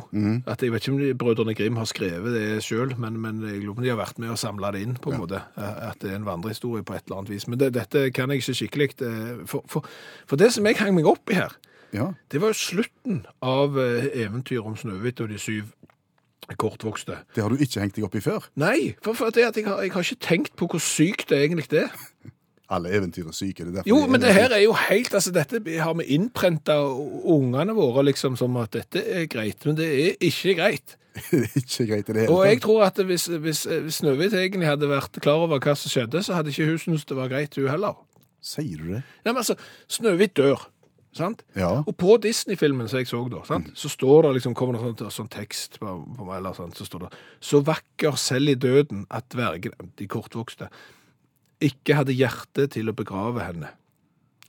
At 0.46 0.62
Jeg 0.62 0.72
vet 0.72 0.86
ikke 0.88 0.94
om 0.94 1.18
Brødrene 1.18 1.56
Grim 1.58 1.76
har 1.82 1.86
skrevet 1.90 2.34
det 2.36 2.64
sjøl, 2.64 2.94
men, 3.02 3.18
men 3.20 3.40
jeg 3.42 3.64
lurer 3.64 3.74
på 3.74 3.80
om 3.82 3.84
de 3.88 3.90
har 3.90 3.98
vært 3.98 4.20
med 4.22 4.30
og 4.30 4.38
samla 4.38 4.72
det 4.76 4.82
inn. 4.86 4.94
på 5.02 5.14
en 5.14 5.20
måte. 5.24 5.42
Eh, 5.58 5.90
At 5.90 5.98
det 6.02 6.12
er 6.12 6.16
en 6.20 6.26
vandrehistorie 6.28 6.84
på 6.86 6.94
et 6.94 7.04
eller 7.08 7.18
annet 7.24 7.34
vis. 7.34 7.48
Men 7.48 7.60
det, 7.60 7.72
dette 7.74 8.12
kan 8.14 8.30
jeg 8.30 8.44
ikke 8.44 8.58
skikkelig. 8.60 8.90
eh, 9.02 9.46
For, 9.50 9.64
for, 9.68 9.86
for 10.28 10.36
det 10.38 10.52
som 10.54 10.66
jeg 10.70 10.78
hang 10.78 10.94
meg 10.96 11.06
opp 11.10 11.30
i 11.34 11.40
her, 11.42 11.58
Ja. 11.94 12.12
det 12.32 12.42
var 12.42 12.54
jo 12.54 12.60
slutten 12.60 13.26
av 13.42 13.78
eh, 13.80 14.10
eventyret 14.26 14.66
om 14.66 14.76
Snøhvit 14.78 15.22
og 15.22 15.30
de 15.30 15.38
syv 15.40 15.64
kortvokste. 16.62 17.18
Det 17.36 17.42
har 17.42 17.50
du 17.50 17.58
ikke 17.58 17.80
hengt 17.82 17.96
deg 17.98 18.06
opp 18.06 18.16
i 18.16 18.22
før. 18.22 18.46
Nei, 18.62 18.94
for, 19.02 19.14
for 19.18 19.32
at 19.32 19.38
jeg, 19.40 19.66
har, 19.66 19.82
jeg 19.82 19.92
har 19.96 20.06
ikke 20.06 20.22
tenkt 20.22 20.54
på 20.60 20.68
hvor 20.70 20.82
sykt 20.84 21.30
det 21.34 21.40
egentlig 21.42 21.72
er. 21.82 21.90
Alle 22.74 22.90
eventyr 22.98 23.28
er 23.30 23.36
syke. 23.38 23.66
Det 23.68 23.84
er 23.84 23.90
Jo, 23.90 24.00
men 24.10 24.22
det 24.22 24.34
her 24.34 24.54
er 24.56 24.64
jo 24.64 24.74
helt 24.88 25.14
altså 25.14 25.34
Dette 25.34 25.62
har 25.78 25.94
vi 26.00 26.08
innprenta 26.16 26.80
ungene 26.82 27.76
våre 27.78 28.08
liksom 28.08 28.38
som 28.40 28.58
at 28.58 28.74
dette 28.74 29.04
er 29.06 29.28
greit, 29.30 29.66
men 29.66 29.78
det 29.78 29.90
er 29.90 30.16
ikke 30.20 30.56
greit. 30.58 30.96
Det 31.32 31.46
er 31.46 31.62
ikke 31.62 31.86
greit 31.88 32.10
i 32.10 32.14
det 32.14 32.22
hele 32.26 32.34
Og 32.36 32.42
jeg 32.44 32.58
tror 32.66 32.82
at 32.90 32.98
hvis, 33.08 33.30
hvis, 33.40 33.62
hvis 33.64 34.02
Snøhvit 34.02 34.34
egentlig 34.36 34.68
hadde 34.68 34.90
vært 34.90 35.16
klar 35.24 35.46
over 35.46 35.62
hva 35.64 35.76
som 35.80 35.94
skjedde, 35.94 36.20
så 36.26 36.36
hadde 36.36 36.52
ikke 36.52 36.68
hun 36.68 36.82
syntes 36.82 37.06
det 37.08 37.16
var 37.16 37.32
greit, 37.32 37.56
hun 37.56 37.70
heller. 37.72 38.02
Sier 38.44 38.82
du 38.82 38.90
det? 38.98 39.04
Nei, 39.24 39.32
men 39.32 39.40
altså, 39.40 39.56
Snøhvit 39.88 40.36
dør. 40.36 40.66
Sant? 41.16 41.46
Ja. 41.56 41.70
Og 41.88 41.96
på 41.96 42.18
Disney-filmen 42.20 42.90
som 42.92 43.00
jeg 43.00 43.08
så 43.08 43.22
da, 43.32 43.40
sant? 43.48 43.70
så 43.80 43.88
står 43.88 44.26
det 44.26 44.34
liksom, 44.42 44.56
kommer 44.60 44.76
det 44.76 44.84
sånn, 44.84 45.14
sånn 45.22 45.32
tekst 45.32 45.80
på, 45.80 45.94
på 46.18 46.28
meg, 46.28 46.42
eller 46.42 46.58
sånn, 46.58 46.74
så 46.76 46.84
står 46.84 47.06
det 47.06 47.12
Så 47.40 47.62
vakker 47.64 48.18
selv 48.20 48.52
i 48.52 48.58
døden 48.60 49.06
at 49.08 49.30
dvergene, 49.32 49.94
de 49.96 50.10
kortvokste, 50.12 50.68
ikke 51.64 51.96
hadde 52.00 52.16
hjerte 52.16 52.68
til 52.72 52.90
å 52.92 52.96
begrave 52.96 53.44
henne. 53.46 53.72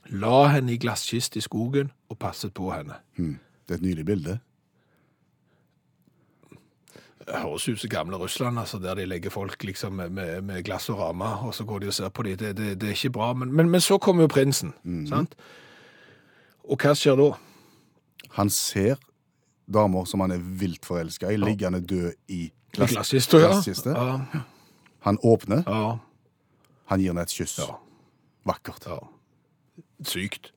La 0.09 0.47
henne 0.53 0.73
i 0.73 0.79
glasskist 0.79 1.35
i 1.35 1.43
skogen 1.43 1.91
og 2.09 2.19
passet 2.19 2.53
på 2.55 2.71
henne. 2.71 2.99
Hmm. 3.17 3.37
Det 3.67 3.75
er 3.75 3.79
et 3.81 3.85
nydelig 3.85 4.05
bilde. 4.07 4.37
Det 7.27 7.41
høres 7.41 7.65
ut 7.67 7.79
som 7.81 7.89
gamle 7.91 8.15
Russland, 8.15 8.59
altså, 8.59 8.79
der 8.79 8.95
de 8.95 9.05
legger 9.05 9.29
folk 9.29 9.63
liksom 9.63 9.97
med, 9.99 10.41
med, 10.41 10.63
glass 10.63 10.87
og 10.89 10.99
ramme, 10.99 11.27
og 11.43 11.55
så 11.55 11.65
går 11.67 11.79
de 11.83 11.87
og 11.91 11.93
ser 11.93 12.09
på 12.09 12.23
dem. 12.23 12.37
Det, 12.39 12.53
det, 12.57 12.69
det 12.81 12.87
er 12.87 12.95
ikke 12.95 13.09
bra. 13.17 13.33
Men, 13.33 13.51
men, 13.51 13.69
men 13.69 13.81
så 13.83 13.97
kommer 13.97 14.23
jo 14.23 14.31
prinsen, 14.31 14.71
sant? 15.09 15.35
Og 16.63 16.79
hva 16.79 16.93
skjer 16.95 17.19
da? 17.19 17.33
Han 18.39 18.49
ser 18.51 18.95
damer 19.67 20.07
som 20.07 20.23
han 20.23 20.31
er 20.31 20.39
vilt 20.39 20.87
forelska 20.87 21.31
i, 21.31 21.39
liggende 21.39 21.81
død 21.83 22.13
i 22.31 22.45
glass- 22.75 22.95
Glasskista. 22.95 23.91
Ja, 23.91 24.41
Han 24.99 25.19
åpner, 25.23 25.63
ja, 25.67 25.97
han 26.87 26.99
gir 27.03 27.11
henne 27.13 27.23
et 27.27 27.33
kyss. 27.33 27.57
ja. 27.61 27.75
Vakkert. 28.47 28.85
Ja. 28.87 28.99
Sykt. 30.07 30.51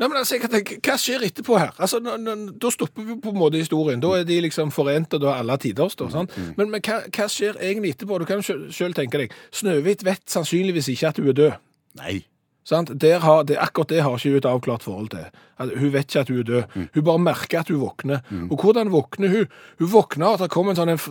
Nei, 0.00 0.08
men 0.08 0.16
altså, 0.16 0.36
jeg 0.38 0.40
kan 0.46 0.52
tenke, 0.54 0.76
Hva 0.80 0.94
skjer 0.96 1.24
etterpå 1.26 1.58
her? 1.60 1.74
Altså, 1.76 1.98
Da 2.00 2.70
stopper 2.72 3.04
vi 3.04 3.16
på 3.20 3.32
en 3.34 3.36
måte 3.40 3.60
historien. 3.60 4.00
Da 4.00 4.14
er 4.16 4.24
de 4.24 4.38
liksom 4.40 4.70
forent, 4.72 5.12
og 5.14 5.20
da 5.20 5.34
er 5.34 5.42
alle 5.42 5.56
tiders. 5.60 5.96
da, 6.00 6.08
sant? 6.08 6.32
Men, 6.56 6.70
men 6.70 6.80
hva, 6.80 7.02
hva 7.12 7.26
skjer 7.28 7.58
egentlig 7.60 7.96
etterpå? 7.96 8.18
Du 8.22 8.24
kan 8.28 8.40
sjøl 8.42 8.94
tenke 8.96 9.20
deg. 9.20 9.34
Snøhvit 9.52 10.04
vet 10.06 10.24
sannsynligvis 10.32 10.88
ikke 10.94 11.10
at 11.12 11.20
hun 11.20 11.28
er 11.34 11.36
død. 11.42 11.52
Nei. 12.00 12.16
Sant? 12.64 12.94
Har, 13.02 13.44
det, 13.44 13.58
akkurat 13.60 13.90
det 13.92 14.00
har 14.06 14.16
ikke 14.16 14.30
hun 14.32 14.40
et 14.40 14.48
avklart 14.48 14.86
forhold 14.86 15.12
til. 15.12 15.28
At 15.60 15.76
hun 15.76 15.92
vet 15.92 16.08
ikke 16.08 16.20
at 16.24 16.32
hun 16.32 16.40
er 16.40 16.48
død. 16.48 16.80
Hun 16.94 17.04
bare 17.10 17.24
merker 17.26 17.60
at 17.60 17.68
hun 17.74 17.82
våkner. 17.84 18.24
Og 18.48 18.56
hvordan 18.62 18.92
våkner 18.94 19.28
hun? 19.36 19.46
Hun 19.82 19.92
våkner 19.98 20.36
at 20.38 20.46
det 20.46 20.50
kommer 20.54 20.72
en 20.72 20.80
sånn 20.80 20.94
en 20.94 21.02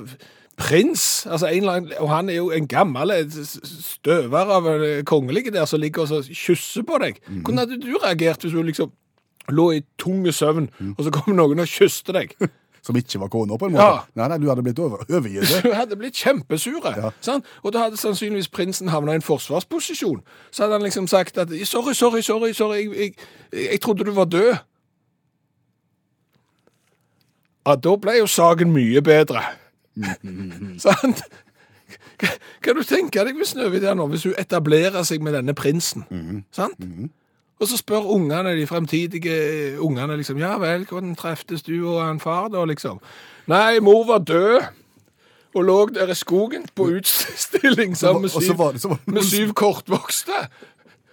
prins, 0.59 1.25
altså 1.29 1.47
en 1.47 1.63
eller 1.63 1.73
annen, 1.79 1.94
og 2.00 2.09
han 2.11 2.29
er 2.29 2.39
jo 2.39 2.50
en 2.51 2.67
gammel 2.67 3.13
eh, 3.15 3.41
støver 3.63 4.53
av 4.57 4.67
en 4.67 4.85
eh, 4.85 5.03
kongelige 5.07 5.53
der 5.56 5.65
som 5.69 5.79
ligger 5.81 6.03
og 6.03 6.11
så 6.11 6.21
kysser 6.27 6.83
på 6.88 7.00
deg. 7.01 7.21
Hvordan 7.27 7.63
hadde 7.63 7.79
du 7.81 7.94
reagert 8.03 8.44
hvis 8.44 8.56
du 8.56 8.61
liksom 8.67 8.91
lå 9.50 9.71
i 9.79 9.83
tung 9.97 10.27
søvn, 10.33 10.69
og 10.97 11.06
så 11.06 11.13
kom 11.15 11.35
noen 11.38 11.63
og 11.63 11.69
kysste 11.71 12.15
deg? 12.15 12.35
Som 12.79 12.95
ikke 12.95 13.19
var 13.19 13.27
kona, 13.27 13.57
på 13.59 13.67
en 13.67 13.73
måte. 13.75 13.83
Ja. 13.83 14.03
Nei, 14.15 14.27
nei, 14.31 14.38
du 14.39 14.45
hadde 14.47 14.63
blitt 14.63 14.77
over, 14.79 15.01
overgitt. 15.03 15.51
Du 15.67 15.73
hadde 15.75 15.97
blitt 16.00 16.15
kjempesure. 16.15 16.94
Ja. 16.95 17.09
Sant? 17.19 17.47
Og 17.59 17.73
da 17.75 17.83
hadde 17.83 18.00
sannsynligvis 18.00 18.47
prinsen 18.55 18.88
havna 18.89 19.12
i 19.12 19.19
en 19.19 19.25
forsvarsposisjon. 19.25 20.21
Så 20.50 20.63
hadde 20.63 20.77
han 20.77 20.85
liksom 20.88 21.09
sagt 21.12 21.38
at 21.38 21.51
sorry, 21.67 21.91
sorry, 21.94 22.21
sorry, 22.23 22.53
sorry, 22.55 22.85
jeg, 22.85 22.95
jeg, 23.51 23.65
jeg 23.65 23.81
trodde 23.83 24.07
du 24.07 24.13
var 24.15 24.31
død. 24.31 24.53
Ja, 27.67 27.75
da 27.75 27.97
ble 28.00 28.15
jo 28.21 28.31
saken 28.31 28.71
mye 28.71 29.03
bedre. 29.05 29.44
Sant? 30.86 31.22
Hva- 32.19 32.36
Kan 32.62 32.75
du 32.75 32.84
tenke 32.84 33.24
deg 33.25 33.38
hvis 33.40 33.54
Snøhvit 33.56 33.86
nå, 33.96 34.06
hvis 34.12 34.24
hun 34.28 34.36
etablerer 34.38 35.04
seg 35.07 35.22
med 35.25 35.34
denne 35.38 35.53
prinsen? 35.58 36.03
Sant? 36.51 36.75
Og 37.60 37.68
så 37.68 37.77
spør 37.79 38.06
ungene, 38.15 38.53
de 38.56 38.68
fremtidige 38.68 39.79
ungene, 39.84 40.15
liksom, 40.18 40.38
ja 40.39 40.53
vel, 40.62 40.86
hvordan 40.88 41.15
treftes 41.20 41.62
du 41.68 41.74
og 41.89 42.01
han 42.06 42.20
far 42.24 42.48
da, 42.53 42.62
liksom? 42.65 43.01
Nei, 43.51 43.79
mor 43.84 44.06
var 44.08 44.22
død, 44.24 44.62
og 45.56 45.63
lå 45.65 45.77
der 45.96 46.12
i 46.13 46.15
skogen 46.15 46.68
på 46.75 46.86
utstilling 47.00 47.98
sammen 47.98 48.22
med 48.22 48.29
syv, 48.46 48.53
det- 49.08 49.13
med 49.13 49.24
syv 49.27 49.53
kortvokste. 49.53 50.39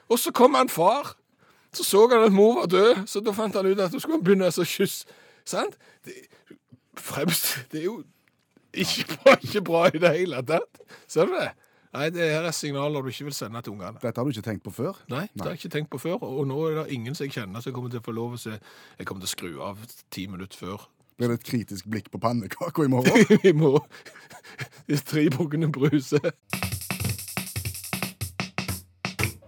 Og 0.09 0.19
så 0.23 0.31
kom 0.31 0.55
han 0.55 0.69
far, 0.69 1.15
så 1.75 1.83
så 1.85 2.07
han 2.13 2.23
at 2.29 2.33
mor 2.33 2.61
var 2.61 2.67
død, 2.67 3.07
så 3.07 3.21
da 3.25 3.33
fant 3.33 3.57
han 3.57 3.67
ut 3.67 3.81
at 3.81 3.91
hun 3.91 4.01
skulle 4.01 4.23
begynne 4.23 4.47
å 4.47 4.65
kysse. 4.65 5.07
Sant? 5.45 5.75
Det, 6.05 6.13
fremst, 6.97 7.59
det 7.73 7.81
er 7.81 7.85
jo 7.85 8.03
ikke 8.83 9.07
bra, 9.15 9.37
ikke 9.41 9.63
bra 9.67 9.87
i 9.91 10.03
det 10.03 10.13
hele 10.19 10.43
tatt. 10.47 10.83
Ser 11.11 11.31
du 11.31 11.37
det? 11.37 11.53
Nei, 11.97 12.11
det 12.13 12.27
her 12.29 12.45
er 12.45 12.53
signaler 12.53 13.01
du 13.05 13.09
ikke 13.09 13.29
vil 13.31 13.37
sende 13.37 13.63
til 13.65 13.73
ungene. 13.73 13.97
Dette 14.03 14.21
har 14.21 14.27
du 14.27 14.35
ikke 14.35 14.45
tenkt 14.45 14.65
på 14.67 14.73
før? 14.75 14.99
Nei, 15.09 15.25
det 15.33 15.45
har 15.47 15.55
jeg 15.55 15.63
ikke 15.63 15.73
tenkt 15.79 15.91
på 15.95 16.01
før, 16.03 16.19
og 16.27 16.45
nå 16.51 16.59
er 16.69 16.83
det 16.83 16.85
ingen 16.93 17.17
som 17.17 17.25
jeg 17.25 17.39
kjenner 17.39 17.65
som 17.65 17.73
kommer 17.77 17.93
til 17.93 18.03
å 18.03 18.05
få 18.05 18.13
lov 18.17 18.37
å 18.37 18.41
se. 18.43 18.59
Jeg 18.99 19.09
kommer 19.09 19.25
til 19.25 19.31
å 19.31 19.33
skru 19.33 19.63
av 19.65 19.81
ti 20.13 20.27
minutter 20.29 20.61
før. 20.61 20.85
Blir 21.17 21.33
det 21.33 21.39
et 21.41 21.49
kritisk 21.49 21.89
blikk 21.89 22.11
på 22.13 22.21
pannekaka 22.21 22.85
i 22.85 22.93
morgen? 22.93 23.33
I 23.49 23.55
morgen. 23.57 23.89
De 24.91 25.01
tre 25.01 25.25
bukkene 25.33 25.71
bruser. 25.73 26.35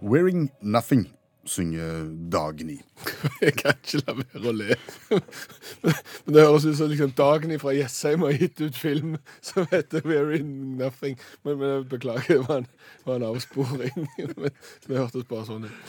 Wearing 0.01 0.49
Nothing 0.61 1.05
synger 1.49 2.05
Dagny. 2.31 2.77
Jeg 3.43 3.55
kan 3.57 3.77
ikke 3.77 4.03
la 4.03 4.15
være 4.19 4.51
å 4.51 4.53
le. 4.55 4.77
Men 6.23 6.35
det 6.35 6.45
høres 6.45 6.67
ut 6.67 6.77
som 6.77 6.91
liksom 6.91 7.15
Dagny 7.17 7.57
fra 7.61 7.73
Jessheim 7.75 8.25
har 8.27 8.37
gitt 8.37 8.61
ut 8.61 8.77
film 8.77 9.17
som 9.41 9.67
heter 9.73 10.05
Very 10.05 10.43
Nothing. 10.43 11.17
Men, 11.43 11.59
men 11.61 11.89
beklager, 11.89 12.39
det 12.39 12.47
var 12.47 12.63
en, 12.63 12.69
var 13.07 13.19
en 13.19 13.27
avsporing. 13.31 14.07
Men 14.39 14.55
det 14.87 14.97
hørtes 15.01 15.27
bare 15.29 15.47
sånn 15.49 15.67
ut. 15.69 15.83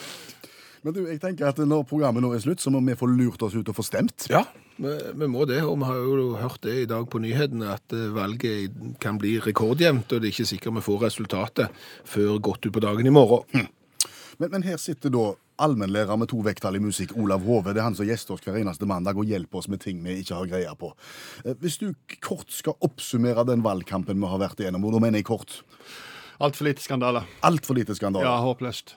Men 0.80 0.96
du, 0.96 1.02
jeg 1.04 1.20
tenker 1.20 1.50
at 1.50 1.58
når 1.60 1.84
programmet 1.88 2.24
nå 2.24 2.30
er 2.32 2.40
slutt, 2.40 2.62
så 2.62 2.72
må 2.72 2.80
vi 2.86 2.96
få 2.96 3.10
lurt 3.10 3.42
oss 3.44 3.52
ut 3.52 3.68
og 3.68 3.76
få 3.76 3.84
stemt. 3.84 4.24
Ja, 4.32 4.46
vi, 4.80 4.94
vi 5.20 5.28
må 5.28 5.44
det. 5.48 5.58
Og 5.66 5.76
vi 5.82 5.88
har 5.90 5.98
jo 6.00 6.30
hørt 6.40 6.62
det 6.64 6.76
i 6.84 6.88
dag 6.88 7.04
på 7.12 7.20
nyhetene, 7.20 7.74
at 7.76 7.96
eh, 7.96 8.08
valget 8.16 8.78
kan 9.02 9.20
bli 9.20 9.36
rekordjevnt, 9.44 10.08
og 10.08 10.22
det 10.22 10.30
er 10.30 10.32
ikke 10.32 10.48
sikkert 10.54 10.78
vi 10.78 10.86
får 10.86 11.04
resultatet 11.04 11.84
før 12.08 12.40
godt 12.40 12.70
utpå 12.70 12.80
dagen 12.80 13.10
i 13.10 13.12
morgen. 13.12 13.68
Men, 14.40 14.54
men 14.54 14.64
her 14.64 14.80
sitter 14.80 15.12
da 15.12 15.26
allmennlærer 15.60 16.18
med 16.20 16.28
to 16.32 16.40
vekttall 16.46 16.76
i 16.78 16.82
musikk, 16.82 17.12
Olav 17.20 17.44
Hove. 17.46 17.72
Det 17.74 17.80
er 17.82 17.88
han 17.90 17.94
som 17.98 18.08
gjester 18.08 18.34
oss 18.34 18.44
hver 18.46 18.58
eneste 18.60 18.88
mandag 18.88 19.18
og 19.20 19.28
hjelper 19.28 19.60
oss 19.62 19.68
med 19.68 19.80
ting 19.84 20.02
vi 20.04 20.18
ikke 20.22 20.34
har 20.40 20.50
greie 20.50 20.74
på. 20.80 20.92
Eh, 21.44 21.54
Hvis 21.60 21.78
du 21.82 21.92
kort 22.24 22.50
skal 22.50 22.74
oppsummere 22.80 23.44
den 23.46 23.62
valgkampen 23.66 24.18
vi 24.20 24.26
har 24.32 24.38
vært 24.42 24.60
igjennom, 24.64 24.84
og 24.88 24.92
da 24.96 25.04
mener 25.06 25.18
jeg 25.22 25.28
kort, 25.30 25.60
Altfor 26.40 26.64
lite 26.64 26.80
skandaler. 26.80 27.26
altfor 27.44 27.74
lite 27.76 27.92
skandaler. 27.94 28.24
Ja, 28.24 28.38
håpløst. 28.40 28.94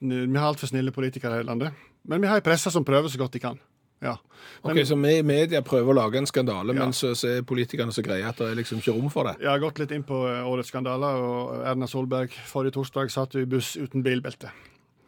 Vi 0.00 0.36
har 0.38 0.52
altfor 0.52 0.68
snille 0.70 0.92
politikere 0.94 1.40
i 1.40 1.42
landet. 1.42 1.72
Men 2.06 2.20
vi 2.22 2.28
har 2.28 2.36
ei 2.38 2.44
presse 2.46 2.70
som 2.70 2.84
prøver 2.84 3.08
så 3.10 3.18
godt 3.18 3.32
de 3.32 3.40
kan. 3.42 3.58
Ja. 4.02 4.16
Men, 4.62 4.76
Ok, 4.76 4.84
Så 4.86 4.94
vi 5.02 5.16
i 5.18 5.22
media 5.22 5.62
prøver 5.62 5.90
å 5.90 5.94
lage 5.96 6.18
en 6.18 6.26
skandale, 6.26 6.74
Ja. 6.74 6.84
men 6.84 6.92
så, 6.92 7.14
så 7.16 7.38
er 7.38 7.42
politikerne 7.42 7.90
så 7.90 8.02
greie 8.04 8.22
at 8.28 8.36
det 8.36 8.46
er 8.52 8.54
liksom 8.54 8.78
ikke 8.78 8.92
rom 8.94 9.10
for 9.10 9.24
det. 9.24 9.40
Jeg 9.40 9.48
har 9.48 9.58
gått 9.58 9.78
litt 9.80 9.90
inn 9.90 10.04
på 10.04 10.14
eh, 10.28 10.44
årets 10.46 10.68
skandaler, 10.68 11.16
og 11.16 11.64
Erna 11.66 11.86
Solberg 11.86 12.30
forrige 12.46 12.74
torsdag 12.76 13.10
satt 13.10 13.34
i 13.34 13.44
buss 13.46 13.74
uten 13.76 14.04
bilbelte. 14.04 14.50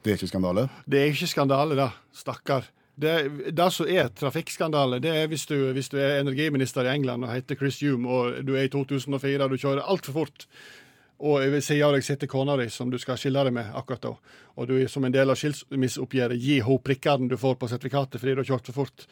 Det 0.09 0.15
er 0.15 0.23
ikke 0.23 0.31
skandale? 0.31 0.63
Det 0.89 1.01
er 1.03 1.11
ikke 1.13 1.27
skandale, 1.29 1.77
da. 1.77 1.91
Stakkar. 2.17 2.69
Det, 2.99 3.13
det 3.55 3.67
som 3.71 3.87
er 3.87 4.09
trafikkskandale, 4.17 4.99
det 5.05 5.11
er 5.13 5.29
hvis 5.31 5.45
du, 5.47 5.55
hvis 5.77 5.91
du 5.93 5.99
er 6.01 6.23
energiminister 6.23 6.89
i 6.89 6.95
England 6.97 7.27
og 7.27 7.31
heter 7.31 7.59
Chris 7.61 7.83
Hume, 7.85 8.09
og 8.09 8.39
du 8.49 8.57
er 8.57 8.67
i 8.67 8.71
2004 8.73 9.45
og 9.45 9.53
du 9.53 9.61
kjører 9.61 9.85
altfor 9.85 10.17
fort, 10.17 10.47
og 11.19 11.45
ved 11.53 11.61
siden 11.67 11.85
av 11.85 11.95
deg 11.95 12.07
sitter 12.07 12.31
kona 12.31 12.57
di 12.59 12.67
som 12.73 12.91
du 12.91 12.97
skal 12.99 13.19
skille 13.21 13.45
deg 13.45 13.55
med 13.55 13.71
akkurat 13.77 14.09
da, 14.09 14.15
og 14.57 14.71
du 14.71 14.75
som 14.91 15.05
en 15.05 15.15
del 15.15 15.31
av 15.31 15.39
skilsmisseoppgjøret 15.39 16.41
gir 16.41 16.65
henne 16.67 16.85
prikkene 16.89 17.31
du 17.31 17.37
får 17.39 17.61
på 17.61 17.71
sertifikatet 17.71 18.23
fordi 18.23 18.35
du 18.35 18.43
har 18.43 18.51
kjørt 18.55 18.73
for 18.73 18.81
fort 18.81 19.07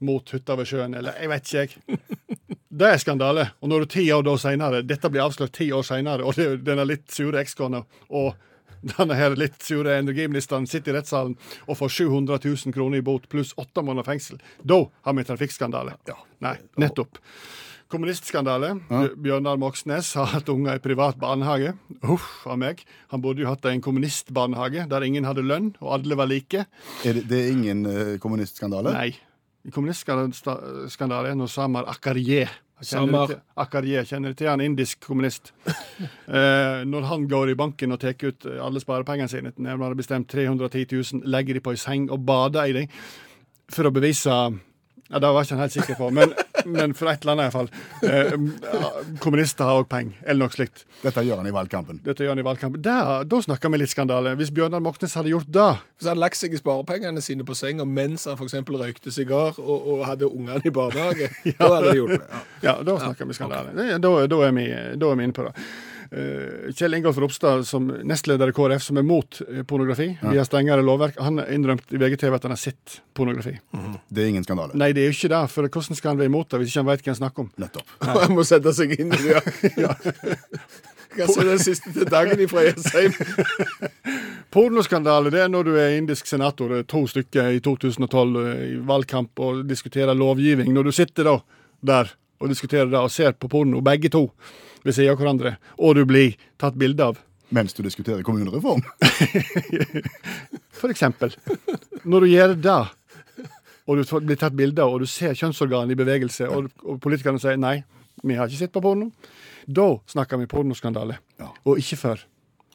mot 0.00 0.34
hytta 0.34 0.56
ved 0.56 0.70
sjøen, 0.70 0.96
eller 0.96 1.20
jeg 1.20 1.30
vet 1.30 1.54
ikke, 1.54 1.60
jeg. 1.60 2.28
Det 2.70 2.86
er 2.86 3.00
skandale. 3.02 3.50
Og 3.60 3.68
når 3.68 3.82
du 3.82 3.90
ti 3.92 4.04
år 4.14 4.22
da 4.24 4.36
senere, 4.40 4.84
dette 4.86 5.10
blir 5.10 5.26
avslørt 5.26 5.52
ti 5.58 5.66
år 5.74 5.82
senere, 5.84 6.24
og 6.24 6.38
denne 6.64 6.86
litt 6.86 7.10
sure 7.12 7.42
ekskona 7.42 7.82
og 8.08 8.30
denne 8.82 9.16
her 9.18 9.36
litt 9.38 9.60
sure 9.64 9.98
energiministeren 10.00 10.68
sitter 10.70 10.94
i 10.94 10.98
rettssalen 11.00 11.36
og 11.66 11.78
får 11.80 11.96
700 12.00 12.40
000 12.44 12.76
kroner 12.76 13.00
i 13.00 13.06
bot 13.06 13.28
pluss 13.32 13.52
åtte 13.60 13.84
måneder 13.84 14.08
fengsel, 14.08 14.40
da 14.62 14.84
har 15.06 15.16
vi 15.18 15.26
trafikkskandale. 15.28 15.96
Ja. 16.08 16.16
Nei, 16.40 16.56
nettopp. 16.80 17.20
Kommunistskandale. 17.90 18.76
Bjørnar 19.18 19.58
Moxnes 19.58 20.12
har 20.14 20.28
hatt 20.30 20.48
unger 20.52 20.78
i 20.78 20.82
privat 20.82 21.16
barnehage. 21.18 21.72
Uff 22.06 22.44
a 22.46 22.54
meg. 22.54 22.84
Han 23.10 23.22
burde 23.24 23.42
jo 23.42 23.48
hatt 23.50 23.66
en 23.66 23.82
kommunistbarnehage 23.82 24.84
der 24.90 25.06
ingen 25.06 25.26
hadde 25.26 25.42
lønn, 25.42 25.72
og 25.82 25.96
alle 25.98 26.18
var 26.20 26.30
like. 26.30 26.68
Er 27.02 27.18
det, 27.18 27.24
det 27.32 27.40
er 27.40 27.50
ingen 27.50 27.82
eh, 27.90 28.14
kommunistskandale? 28.22 28.94
Nei. 28.94 29.10
Kommunistskandale 29.74 31.32
er 31.32 31.36
når 31.36 31.50
Samar 31.52 31.90
Akarye 31.90 32.46
Kjenner 32.80 33.34
Akarye, 33.60 34.04
kjenner 34.08 34.32
du 34.32 34.38
til 34.40 34.48
han 34.48 34.62
indisk 34.64 35.02
kommunist? 35.04 35.52
eh, 35.68 36.80
når 36.88 37.08
han 37.10 37.26
går 37.28 37.52
i 37.52 37.58
banken 37.58 37.92
og 37.92 38.00
tar 38.00 38.16
ut 38.24 38.46
alle 38.56 38.80
sparepengene 38.82 39.28
sine, 39.28 39.52
nærmere 39.56 39.98
bestemt 39.98 40.30
310 40.32 40.86
000, 40.94 41.26
legger 41.28 41.58
de 41.58 41.64
på 41.64 41.74
ei 41.76 41.80
seng 41.80 42.08
og 42.10 42.24
bader 42.26 42.70
i 42.70 42.76
dem 42.76 42.88
for 43.70 43.86
å 43.86 43.94
bevise 43.94 44.30
ja, 44.30 45.18
Det 45.18 45.26
var 45.26 45.44
ikke 45.44 45.56
han 45.56 45.64
helt 45.64 45.74
sikker 45.74 45.98
på, 45.98 46.10
men, 46.14 46.32
men 46.66 46.94
for 46.94 47.10
et 47.12 47.22
eller 47.24 47.32
annet 47.36 47.48
iallfall. 47.48 47.68
Eh, 48.02 49.16
kommunister 49.22 49.64
har 49.68 49.80
òg 49.82 49.88
penger, 49.90 50.16
eller 50.26 50.46
noe 50.46 50.54
slikt. 50.54 50.84
Dette 51.02 51.22
gjør 51.24 51.40
han 51.40 51.48
i 51.48 51.54
valgkampen. 51.54 52.00
Dette 52.04 52.24
gjør 52.24 52.34
han 52.34 52.42
i 52.42 52.46
valgkampen. 52.46 52.82
Da, 52.84 52.96
da 53.24 53.40
snakker 53.44 53.72
vi 53.72 53.80
litt 53.82 53.92
skandale. 53.92 54.34
Hvis 54.40 54.50
Bjørnar 54.54 54.82
Moxnes 54.84 55.14
hadde 55.16 55.32
gjort 55.32 55.48
det 55.48 55.68
Hvis 55.96 56.04
han 56.06 56.12
hadde 56.14 56.24
lagt 56.24 56.40
seg 56.40 56.54
i 56.56 56.60
sparepengene 56.60 57.22
sine 57.24 57.46
på 57.48 57.56
senga 57.56 57.86
mens 57.88 58.26
han 58.28 58.36
f.eks. 58.38 58.54
røykte 58.68 59.12
sigar 59.14 59.56
og, 59.60 59.78
og 59.94 60.04
hadde 60.08 60.28
ungene 60.28 60.60
i 60.64 60.70
barnehage, 60.74 61.30
da 61.60 61.70
hadde 61.76 61.90
det 61.92 61.96
hjulpet. 62.00 62.26
Ja. 62.30 62.42
Ja, 62.70 62.74
da 62.86 62.98
snakker 63.00 63.28
vi 63.30 63.38
skandale. 63.38 63.72
Det- 63.76 64.00
Da, 64.00 64.12
da, 64.26 64.42
er 64.46 64.52
vi, 64.56 64.66
da 65.00 65.08
er 65.10 65.16
vi 65.18 65.24
inne 65.26 65.34
på 65.36 65.44
det. 65.48 65.54
Eh, 66.10 66.72
Kjell 66.74 66.98
Ingolf 66.98 67.18
Ropstad, 67.22 67.66
som 67.68 67.86
nestleder 67.86 68.50
i 68.50 68.56
KrF, 68.56 68.82
som 68.82 68.98
er 68.98 69.06
mot 69.06 69.40
pornografi 69.68 69.90
pornografi, 69.90 70.18
via 70.34 70.44
strengere 70.44 70.82
lovverk, 70.82 71.18
han 71.18 71.38
har 71.38 71.52
innrømt 71.52 71.92
i 71.92 71.96
VGTV 71.96 72.34
at 72.34 72.42
han 72.42 72.54
har 72.54 72.60
sett 72.60 73.00
pornografi. 73.14 73.58
Det 74.08 74.22
er 74.22 74.28
ingen 74.28 74.44
skandale. 74.44 74.74
Nei, 74.74 74.92
det 74.92 75.04
er 75.04 75.10
jo 75.10 75.16
ikke 75.16 75.32
det, 75.32 75.42
for 75.50 75.68
hvordan 75.68 75.98
skal 75.98 76.12
han 76.12 76.20
være 76.20 76.30
imot 76.32 76.50
det 76.50 76.60
hvis 76.60 76.72
ikke 76.72 76.82
han 76.82 76.90
vet 76.90 77.04
hva 77.04 77.12
han 77.12 77.20
snakker 77.20 77.44
om? 77.44 77.50
Nettopp. 77.60 77.92
Han 78.20 78.34
må 78.36 78.44
sette 78.46 78.72
seg 78.76 78.94
inn 78.98 79.12
i 79.14 79.20
det. 79.22 79.42
Ja. 79.80 79.94
Hva 81.10 81.26
er 81.26 81.48
den 81.48 81.58
siste 81.58 81.90
til 81.90 82.06
dagen 82.06 82.38
ifra 82.38 82.62
Jessheim? 82.62 83.10
Pornoskandale 84.54 85.32
det 85.34 85.40
er 85.42 85.48
når 85.50 85.66
du 85.66 85.72
er 85.74 85.96
indisk 85.96 86.28
senator, 86.30 86.70
eh, 86.76 86.84
to 86.86 87.02
stykker 87.10 87.56
i 87.56 87.58
2012 87.64 88.38
eh, 88.44 88.60
i 88.68 88.76
valgkamp 88.86 89.42
og 89.42 89.64
diskuterer 89.66 90.14
lovgivning. 90.14 90.70
Når 90.74 90.86
du 90.86 90.92
sitter 90.94 91.26
da 91.26 91.36
der 91.82 92.12
og 92.38 92.52
diskuterer 92.52 92.86
det 92.86 93.00
og 93.00 93.10
ser 93.10 93.34
på 93.34 93.50
porno, 93.50 93.82
begge 93.82 94.12
to 94.14 94.28
ved 94.84 94.96
siden 94.96 95.12
av 95.12 95.20
hverandre, 95.20 95.56
og 95.78 95.98
du 95.98 96.04
blir 96.08 96.38
tatt 96.60 96.78
bilde 96.80 97.10
av. 97.12 97.20
Mens 97.50 97.74
du 97.74 97.82
diskuterer 97.82 98.22
kommunereform. 98.22 98.82
For 100.80 100.92
eksempel. 100.92 101.34
Når 102.06 102.24
du 102.26 102.30
gjør 102.30 102.54
det, 102.62 102.78
og 103.90 103.98
du 103.98 104.04
blir 104.22 104.38
tatt 104.38 104.56
bilde 104.56 104.84
av, 104.84 104.94
og 104.94 105.02
du 105.02 105.10
ser 105.10 105.34
kjønnsorganet 105.34 105.96
i 105.96 105.98
bevegelse, 105.98 106.46
og, 106.48 106.70
og 106.86 107.00
politikerne 107.02 107.42
sier 107.42 107.58
nei, 107.58 107.80
vi 108.22 108.36
har 108.38 108.46
ikke 108.46 108.62
sett 108.62 108.74
på 108.74 108.82
porno, 108.84 109.10
da 109.66 109.88
snakker 110.10 110.40
vi 110.40 110.50
pornoskandale. 110.50 111.18
Ja. 111.40 111.50
Og 111.66 111.80
ikke 111.82 111.98
før. 111.98 112.22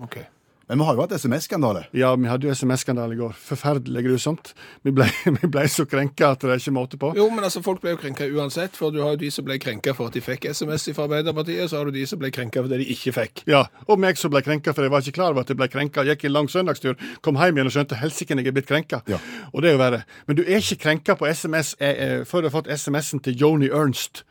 Ok. 0.03 0.19
Men 0.67 0.79
vi 0.81 0.85
har 0.87 0.97
jo 0.97 1.03
hatt 1.03 1.11
SMS-skandale. 1.13 1.83
Ja, 1.93 2.09
vi 2.17 2.25
hadde 2.25 2.47
jo 2.47 2.53
SMS-skandale 2.57 3.13
i 3.13 3.19
går. 3.19 3.35
Forferdelig 3.37 4.01
grusomt. 4.07 4.53
Vi 4.81 4.93
ble, 4.97 5.05
vi 5.37 5.49
ble 5.53 5.65
så 5.69 5.85
krenka 5.85 6.31
at 6.33 6.41
det 6.41 6.55
er 6.55 6.61
ikke 6.63 6.73
måte 6.73 6.97
på. 7.01 7.11
Jo, 7.17 7.27
men 7.29 7.45
altså, 7.45 7.61
folk 7.65 7.83
ble 7.83 7.93
jo 7.93 7.99
krenka 8.01 8.25
uansett, 8.25 8.73
for 8.79 8.93
du 8.93 8.97
har 9.03 9.13
jo 9.13 9.21
de 9.21 9.29
som 9.35 9.45
ble 9.45 9.59
krenka 9.61 9.93
for 9.93 10.09
at 10.09 10.17
de 10.17 10.23
fikk 10.25 10.47
SMS 10.49 10.87
fra 10.97 11.05
Arbeiderpartiet, 11.05 11.69
så 11.69 11.77
har 11.77 11.85
du 11.85 11.93
de 11.93 12.07
som 12.09 12.21
ble 12.21 12.33
krenka 12.33 12.65
fordi 12.65 12.81
de 12.81 12.89
ikke 12.95 13.13
fikk. 13.13 13.45
Ja, 13.51 13.65
Og 13.85 14.01
meg 14.01 14.17
som 14.17 14.33
ble 14.33 14.41
krenka, 14.45 14.73
for 14.73 14.87
jeg 14.87 14.93
var 14.95 15.05
ikke 15.05 15.17
klar 15.19 15.35
over 15.35 15.45
at 15.45 15.53
jeg 15.53 15.61
ble 15.61 15.69
krenka. 15.69 16.05
Gikk 16.09 16.25
en 16.25 16.33
lang 16.33 16.49
søndagstur, 16.49 16.97
kom 17.21 17.37
hjem 17.37 17.59
igjen 17.61 17.69
og 17.69 17.75
skjønte 17.77 18.01
helsike 18.01 18.33
jeg 18.35 18.49
er 18.49 18.55
blitt 18.57 18.69
krenka. 18.71 19.03
Ja. 19.11 19.21
Og 19.53 19.61
det 19.61 19.69
er 19.69 19.77
jo 19.77 19.83
verre. 19.85 20.01
Men 20.25 20.39
du 20.39 20.47
er 20.47 20.57
ikke 20.63 20.81
krenka 20.87 21.13
på 21.19 21.29
SMS 21.29 21.75
eh, 21.77 21.93
eh, 21.93 22.21
før 22.25 22.41
du 22.41 22.49
har 22.49 22.57
fått 22.57 22.71
SMS-en 22.73 23.21
til 23.21 23.37
Joni 23.37 23.69
Ernst. 23.69 24.25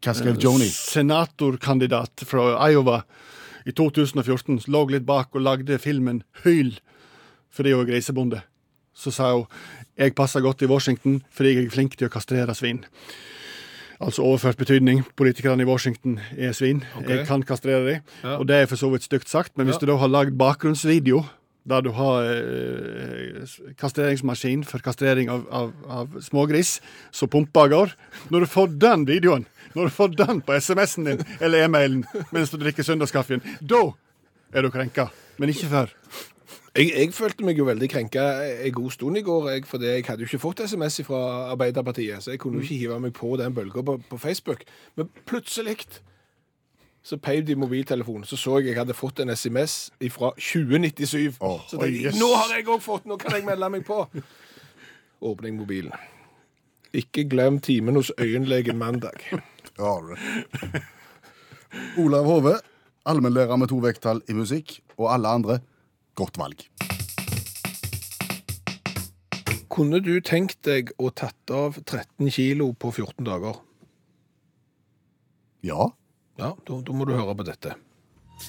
Hva 0.00 0.14
skrev 0.16 0.40
Joni? 0.40 0.64
senatorkandidat 0.72 2.24
fra 2.24 2.54
Iowa 2.70 3.02
i 3.70 3.74
2014, 3.76 4.64
lå 4.70 4.84
litt 4.90 5.06
bak 5.08 5.34
og 5.36 5.44
lagde 5.46 5.78
filmen 5.82 6.22
Hyl 6.44 6.76
fordi 7.50 7.72
hun 7.74 7.82
er 7.82 7.88
grisebonde. 7.92 8.42
Så 8.94 9.10
sa 9.14 9.32
hun 9.34 9.46
jeg 9.98 10.14
passer 10.18 10.42
godt 10.44 10.62
i 10.62 10.68
Washington 10.70 11.20
fordi 11.34 11.54
jeg 11.56 11.66
er 11.68 11.74
flink 11.74 11.96
til 11.98 12.08
å 12.10 12.12
kastrere 12.12 12.54
svin. 12.58 12.84
Altså 14.00 14.24
overført 14.24 14.56
betydning. 14.56 15.02
Politikerne 15.18 15.60
i 15.66 15.68
Washington 15.68 16.14
er 16.38 16.54
svin. 16.56 16.78
Okay. 16.96 17.18
Jeg 17.18 17.26
kan 17.28 17.42
kastrere 17.44 17.82
dem. 17.84 18.06
Ja. 18.24 18.38
Og 18.40 18.46
det 18.48 18.56
er 18.62 18.70
for 18.70 18.80
så 18.80 18.88
vidt 18.94 19.04
stygt 19.04 19.28
sagt, 19.28 19.58
men 19.58 19.66
hvis 19.68 19.76
Ja. 19.76 19.84
du 19.84 19.92
da 19.92 19.98
har 20.00 20.08
lagd 20.08 20.38
bakgrunnsvideo 20.40 21.24
der 21.68 21.82
du 21.84 21.90
har 21.92 22.24
eh, 22.24 23.44
kastreringsmaskin 23.76 24.64
for 24.64 24.80
kastrering 24.80 25.28
av, 25.28 25.42
av, 25.52 25.72
av 25.92 26.16
smågris, 26.24 26.78
så 27.12 27.28
pumper 27.28 27.66
av 27.66 27.68
går. 27.74 27.92
Når 28.32 28.40
du 28.40 28.46
får 28.46 28.72
den 28.80 29.04
videoen, 29.06 29.44
når 29.74 29.88
du 29.88 29.94
får 29.94 30.12
den 30.18 30.42
på 30.46 30.58
SMS-en 30.58 31.08
din 31.10 31.24
eller 31.40 31.66
e-mailen 31.66 32.04
mens 32.34 32.52
du 32.52 32.58
drikker 32.60 32.86
søndagskaffen, 32.86 33.42
da 33.60 33.88
er 34.52 34.66
du 34.66 34.70
krenka. 34.70 35.08
Men 35.38 35.52
ikke 35.52 35.70
før. 35.70 35.94
Jeg, 36.76 36.92
jeg 36.94 37.14
følte 37.14 37.46
meg 37.46 37.58
jo 37.58 37.64
veldig 37.66 37.88
krenka 37.90 38.24
en 38.66 38.74
god 38.74 38.90
stund 38.94 39.18
i 39.18 39.24
går, 39.26 39.48
jeg, 39.50 39.64
fordi 39.66 39.88
jeg 39.90 40.04
hadde 40.06 40.22
jo 40.22 40.28
ikke 40.28 40.42
fått 40.42 40.60
SMS 40.70 41.00
fra 41.06 41.22
Arbeiderpartiet, 41.50 42.22
så 42.22 42.30
jeg 42.30 42.38
kunne 42.38 42.60
jo 42.60 42.66
ikke 42.66 42.78
hive 42.84 43.00
meg 43.02 43.14
på 43.16 43.32
den 43.40 43.54
bølga 43.54 43.82
på, 43.82 43.96
på 44.10 44.18
Facebook. 44.18 44.62
Men 44.96 45.10
plutselig 45.26 45.76
så 47.02 47.16
peiv 47.16 47.46
de 47.48 47.56
mobiltelefonen, 47.56 48.24
så 48.24 48.36
så 48.36 48.58
jeg 48.58 48.68
jeg 48.68 48.78
hadde 48.78 48.94
fått 48.94 49.20
en 49.20 49.30
SMS 49.36 49.90
fra 50.12 50.30
2097. 50.36 51.40
Oh, 51.40 51.60
så 51.66 51.78
tenkte 51.80 51.96
jeg, 51.96 52.12
yes. 52.12 52.20
nå 52.20 52.28
har 52.36 52.54
jeg 52.56 52.68
òg 52.68 52.82
fått, 52.84 53.06
nå 53.08 53.16
kan 53.16 53.34
jeg 53.34 53.44
melde 53.48 53.70
meg 53.72 53.84
på. 53.88 54.04
Åpning 55.20 55.56
mobilen. 55.56 55.96
Ikke 56.92 57.24
glem 57.24 57.58
timen 57.60 57.96
hos 57.96 58.12
øyenlegen 58.18 58.78
mandag. 58.78 59.26
Ja. 59.78 59.94
Olav 62.02 62.24
Hove, 62.26 62.54
allmennlærer 63.06 63.56
med 63.56 63.70
to 63.70 63.78
vekttall 63.82 64.22
i 64.28 64.34
musikk, 64.34 64.80
og 64.98 65.12
alle 65.14 65.28
andre 65.28 65.58
godt 66.18 66.38
valg. 66.38 66.66
Kunne 69.70 70.00
du 70.02 70.16
tenkt 70.20 70.58
deg 70.66 70.90
å 70.98 71.12
tatt 71.14 71.52
av 71.54 71.78
13 71.84 72.30
kilo 72.34 72.72
på 72.74 72.90
14 72.90 73.22
dager? 73.24 73.60
Ja. 75.62 75.92
Ja, 76.40 76.54
da, 76.66 76.80
da 76.82 76.96
må 76.96 77.06
du 77.06 77.14
høre 77.14 77.36
på 77.36 77.46
dette. 77.46 77.76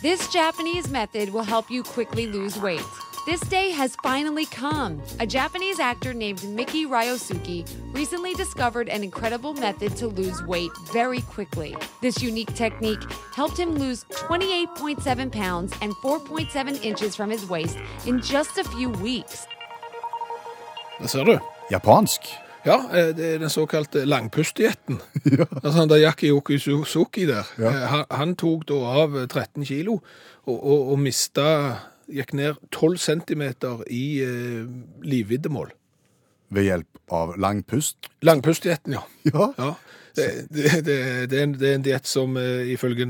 This 0.01 0.33
Japanese 0.33 0.89
method 0.89 1.29
will 1.29 1.43
help 1.43 1.69
you 1.69 1.83
quickly 1.83 2.25
lose 2.25 2.57
weight. 2.57 3.10
This 3.25 3.41
day 3.41 3.69
has 3.71 3.95
finally 4.01 4.45
come. 4.45 4.99
A 5.19 5.27
Japanese 5.27 5.79
actor 5.79 6.11
named 6.13 6.43
Miki 6.43 6.85
Ryosuke 6.87 7.65
recently 7.93 8.33
discovered 8.33 8.89
an 8.89 9.03
incredible 9.03 9.53
method 9.53 9.95
to 9.97 10.07
lose 10.07 10.41
weight 10.47 10.71
very 10.91 11.21
quickly. 11.21 11.75
This 12.01 12.23
unique 12.23 12.53
technique 12.55 13.03
helped 13.35 13.57
him 13.59 13.75
lose 13.75 14.05
28.7 14.09 15.31
pounds 15.31 15.71
and 15.81 15.93
4.7 16.03 16.83
inches 16.83 17.15
from 17.15 17.29
his 17.29 17.45
waist 17.47 17.77
in 18.07 18.21
just 18.21 18.57
a 18.57 18.63
few 18.63 18.89
weeks. 18.89 19.45
Det 21.01 21.09
ser 21.09 21.23
du. 21.23 21.39
Japansk. 21.71 22.21
Ja, 22.65 22.75
eh, 22.93 23.15
det 23.17 23.33
er 23.33 23.37
den 23.39 23.49
såkalte 23.49 24.05
langpustdietten. 24.05 25.01
Altså 25.63 25.79
han 25.79 25.89
der 25.89 25.95
Yakioki 25.97 26.57
Suzuki 26.59 27.25
der, 27.27 27.43
Ja. 27.57 27.65
eh, 27.69 27.73
han, 27.89 28.05
han 28.11 28.35
tok 28.35 28.67
da 28.69 28.73
av 28.73 29.27
13 29.27 29.65
kilo 29.65 29.93
og, 30.45 30.65
og, 30.65 30.91
og 30.91 30.99
mista 30.99 31.75
gikk 32.11 32.33
ned 32.37 32.59
12 32.71 32.97
cm 32.97 33.43
i 33.87 34.03
eh, 34.25 34.65
livviddemål. 35.03 35.71
Ved 36.51 36.67
hjelp 36.67 36.99
av 37.15 37.37
langpust. 37.39 38.11
Langpustdietten, 38.27 38.93
ja. 38.99 39.05
Ja. 39.33 39.53
ja. 39.57 39.73
Det, 40.15 40.25
det, 40.51 40.63
det, 40.83 40.95
det, 41.31 41.37
er 41.39 41.43
en, 41.45 41.53
en 41.63 41.83
diett 41.85 42.03
som 42.09 42.33
eh, 42.35 42.67
ifølge 42.73 43.05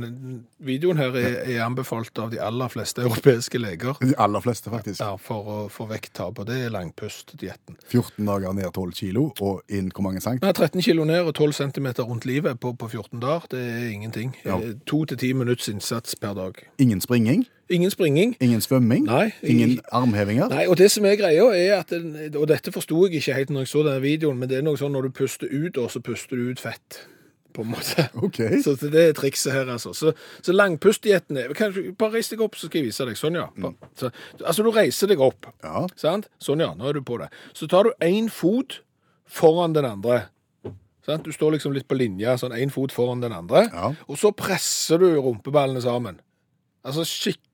videoen 0.61 0.99
her 1.01 1.15
er, 1.17 1.39
er 1.49 1.63
anbefalt 1.65 2.19
av 2.21 2.29
de 2.29 2.37
aller 2.37 2.69
fleste 2.69 3.01
europeiske 3.01 3.57
leger 3.57 3.97
De 4.03 4.11
aller 4.21 4.43
fleste, 4.45 4.69
faktisk. 4.69 5.01
ja, 5.01 5.15
for 5.17 5.49
å 5.49 5.55
få 5.73 5.87
vekttap, 5.89 6.37
og 6.37 6.45
det 6.45 6.59
er 6.67 6.75
langpustdietten. 6.75 7.79
14 7.89 8.21
dager 8.29 8.53
ned 8.53 8.69
12 8.69 8.93
kilo, 8.99 9.23
og 9.41 9.63
inn 9.73 9.89
hvor 9.89 10.05
mange 10.05 10.21
sankt? 10.21 10.45
Nei, 10.45 10.53
13 10.53 10.85
kilo 10.85 11.07
ned 11.09 11.25
og 11.25 11.33
12 11.33 11.57
cm 11.63 11.89
rundt 12.03 12.29
livet 12.29 12.61
på, 12.61 12.75
på 12.77 12.91
14 12.93 13.17
dager, 13.17 13.49
det 13.55 13.63
er 13.65 13.89
ingenting. 13.89 14.35
Ja. 14.45 14.59
Eh, 14.61 14.77
To 14.93 15.01
til 15.09 15.17
ti 15.25 15.33
minutts 15.33 15.73
innsats 15.73 16.13
per 16.21 16.37
dag. 16.37 16.61
Ingen 16.77 17.01
springing, 17.01 17.47
Ingen 17.71 17.91
springing. 17.91 18.35
ingen 18.41 18.61
svømming, 18.61 19.05
Nei, 19.07 19.31
ingen 19.43 19.79
armhevinger. 19.91 20.49
Nei, 20.51 20.65
og 20.67 20.77
det 20.77 20.89
som 20.91 21.05
er 21.07 21.15
greia 21.15 21.47
er 21.55 21.77
at, 21.79 21.93
og 22.35 22.47
dette 22.51 22.73
forsto 22.75 23.05
jeg 23.07 23.21
ikke 23.21 23.37
helt 23.37 23.53
når 23.55 23.65
jeg 23.65 23.71
så 23.71 23.83
denne 23.87 24.03
videoen, 24.03 24.39
men 24.41 24.49
det 24.51 24.59
er 24.59 24.65
noe 24.67 24.79
sånn 24.79 24.91
når 24.91 25.07
du 25.07 25.15
puster 25.21 25.47
ut, 25.47 25.79
og 25.79 25.87
så 25.93 26.01
puster 26.03 26.35
du 26.35 26.51
ut 26.51 26.59
fett, 26.59 26.99
på 27.55 27.63
en 27.63 27.71
måte. 27.71 28.09
Ok. 28.25 28.41
Så 28.63 28.75
det 28.81 29.05
er 29.05 29.15
trikset 29.15 29.55
her, 29.55 29.71
altså. 29.71 29.93
Så, 29.95 30.13
så 30.43 30.55
langpustdietten 30.55 31.39
er 31.39 31.55
kan 31.57 31.73
Bare 31.99 32.17
reis 32.17 32.31
deg 32.31 32.43
opp, 32.43 32.55
så 32.59 32.67
skal 32.67 32.81
jeg 32.81 32.91
vise 32.91 33.07
deg. 33.07 33.19
Sånn, 33.19 33.39
ja. 33.39 33.47
Mm. 33.55 33.75
Så, 33.99 34.11
altså, 34.43 34.63
du 34.63 34.71
reiser 34.75 35.11
deg 35.11 35.23
opp. 35.23 35.47
Ja. 35.63 35.85
Sant? 35.99 36.29
Sånn, 36.43 36.63
ja. 36.63 36.71
Nå 36.75 36.91
er 36.91 36.99
du 36.99 37.03
på 37.07 37.19
det. 37.21 37.31
Så 37.57 37.67
tar 37.71 37.87
du 37.87 38.07
én 38.07 38.29
fot 38.31 38.81
foran 39.31 39.75
den 39.75 39.87
andre. 39.87 40.25
Sant? 41.05 41.25
Du 41.25 41.33
står 41.33 41.55
liksom 41.57 41.73
litt 41.75 41.87
på 41.89 41.97
linje, 41.97 42.35
sånn 42.39 42.55
én 42.55 42.71
fot 42.73 42.93
foran 42.95 43.23
den 43.23 43.33
andre. 43.35 43.65
Ja. 43.71 43.93
Og 44.07 44.19
så 44.21 44.31
presser 44.37 45.01
du 45.01 45.09
rumpeballene 45.17 45.81
sammen. 45.83 46.19
Altså 46.87 47.05
skikkelig 47.07 47.50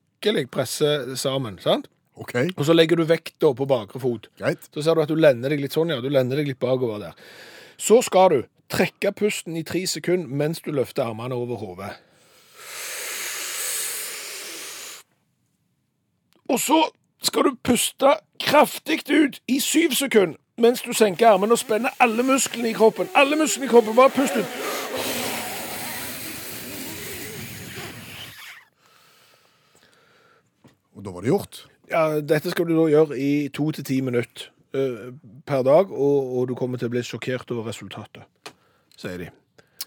presse 0.51 1.15
sammen. 1.17 1.59
sant? 1.59 1.87
OK, 2.15 2.33
Og 2.57 2.65
så 2.65 2.73
legger 2.73 2.95
du 2.97 3.03
vekta 3.05 3.53
på 3.53 3.65
bakre 3.67 3.99
fot. 3.99 4.27
greit. 4.37 4.69
Så 4.73 4.81
ser 4.81 4.95
du 4.95 5.01
at 5.01 5.09
du 5.09 5.15
lender 5.15 5.49
deg 5.49 5.59
litt 5.61 5.73
sånn, 5.73 5.89
ja. 5.89 6.01
Du 6.01 6.09
lender 6.09 6.37
deg 6.37 6.47
litt 6.47 6.59
bakover 6.59 6.99
der. 6.99 7.13
Så 7.77 8.01
skal 8.01 8.29
du 8.29 8.43
trekke 8.69 9.11
pusten 9.13 9.55
i 9.55 9.63
tre 9.63 9.85
sekunder 9.87 10.27
mens 10.27 10.59
du 10.61 10.71
løfter 10.71 11.03
armene 11.03 11.35
over 11.35 11.55
hodet. 11.55 11.93
Og 16.49 16.59
så 16.59 16.89
skal 17.21 17.43
du 17.43 17.55
puste 17.63 18.17
kraftig 18.39 19.03
ut 19.09 19.39
i 19.47 19.59
syv 19.59 19.91
sekunder 19.91 20.37
mens 20.57 20.81
du 20.81 20.93
senker 20.93 21.27
armene 21.27 21.53
og 21.53 21.59
spenner 21.61 21.93
alle 22.01 22.23
musklene 22.23 22.71
i 22.71 22.73
kroppen. 22.73 23.07
Alle 23.13 23.35
musklene 23.37 23.67
i 23.67 23.69
kroppen, 23.69 23.93
bare 23.95 24.09
pust 24.09 24.33
ut. 24.39 24.45
Og 31.27 31.33
da 31.33 31.37
var 31.39 31.47
det 31.47 31.55
gjort. 31.55 31.63
Ja, 31.87 32.03
dette 32.21 32.51
skal 32.51 32.67
du 32.67 32.75
da 32.75 32.85
gjøre 32.91 33.15
i 33.19 33.47
to 33.55 33.69
til 33.71 33.83
ti 33.87 34.01
minutter 34.03 34.49
eh, 34.75 35.11
per 35.47 35.63
dag, 35.63 35.91
og, 35.91 36.33
og 36.39 36.47
du 36.49 36.55
kommer 36.59 36.77
til 36.79 36.89
å 36.89 36.93
bli 36.95 37.03
sjokkert 37.07 37.51
over 37.55 37.69
resultatet, 37.71 38.23
sier 38.99 39.17
de. 39.25 39.29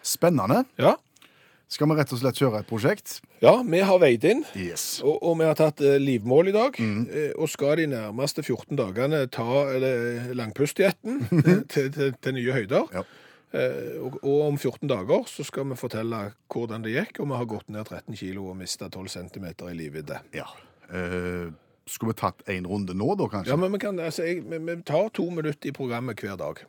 Spennende. 0.03 0.63
Ja, 0.81 0.97
Skal 1.71 1.87
vi 1.87 1.95
rett 2.01 2.11
og 2.11 2.19
slett 2.19 2.39
kjøre 2.41 2.61
et 2.65 2.67
prosjekt? 2.67 3.21
ja 3.45 3.53
vi 3.63 3.79
har 3.87 3.99
veid 4.03 4.25
inn, 4.27 4.41
Yes. 4.59 5.01
og, 5.05 5.21
og 5.23 5.37
vi 5.39 5.45
har 5.47 5.55
tatt 5.61 5.81
eh, 5.87 5.99
livmål 6.03 6.49
i 6.51 6.55
dag, 6.57 6.79
eh, 6.81 7.31
og 7.39 7.47
skal 7.53 7.77
de 7.79 7.87
nærmeste 7.93 8.43
14 8.43 8.75
dagene 8.81 9.21
ta 9.31 9.47
eller, 9.71 10.33
langpustdietten 10.35 11.21
til, 11.45 11.61
til, 11.71 11.91
til, 11.95 12.17
til 12.21 12.35
nye 12.35 12.57
høyder. 12.57 12.89
Ja. 12.97 13.05
Eh, 13.53 14.01
og, 14.03 14.19
og 14.25 14.41
om 14.49 14.59
14 14.59 14.89
dager 14.91 15.29
så 15.31 15.45
skal 15.47 15.69
vi 15.71 15.79
fortelle 15.79 16.25
hvordan 16.51 16.83
det 16.89 16.97
gikk, 16.97 17.21
og 17.23 17.31
vi 17.31 17.39
har 17.39 17.49
gått 17.55 17.69
ned 17.71 17.87
13 17.87 18.19
kilo 18.19 18.49
og 18.51 18.59
mistet 18.65 18.91
12 18.97 19.09
cm 19.15 19.47
i 19.71 19.77
livvidde. 19.79 20.19
Ja. 20.35 20.49
Eh, 20.91 21.53
skulle 21.87 22.13
vi 22.13 22.19
tatt 22.19 22.43
en 22.51 22.67
runde 22.67 22.95
nå, 22.95 23.15
da, 23.19 23.29
kanskje? 23.31 23.53
Ja, 23.53 23.59
men 23.59 23.73
vi, 23.73 23.79
kan, 23.83 23.99
altså, 24.03 24.27
jeg, 24.27 24.43
vi, 24.51 24.59
vi 24.67 24.77
tar 24.87 25.11
to 25.15 25.29
minutter 25.31 25.71
i 25.71 25.75
programmet 25.75 26.21
hver 26.23 26.39
dag. 26.41 26.63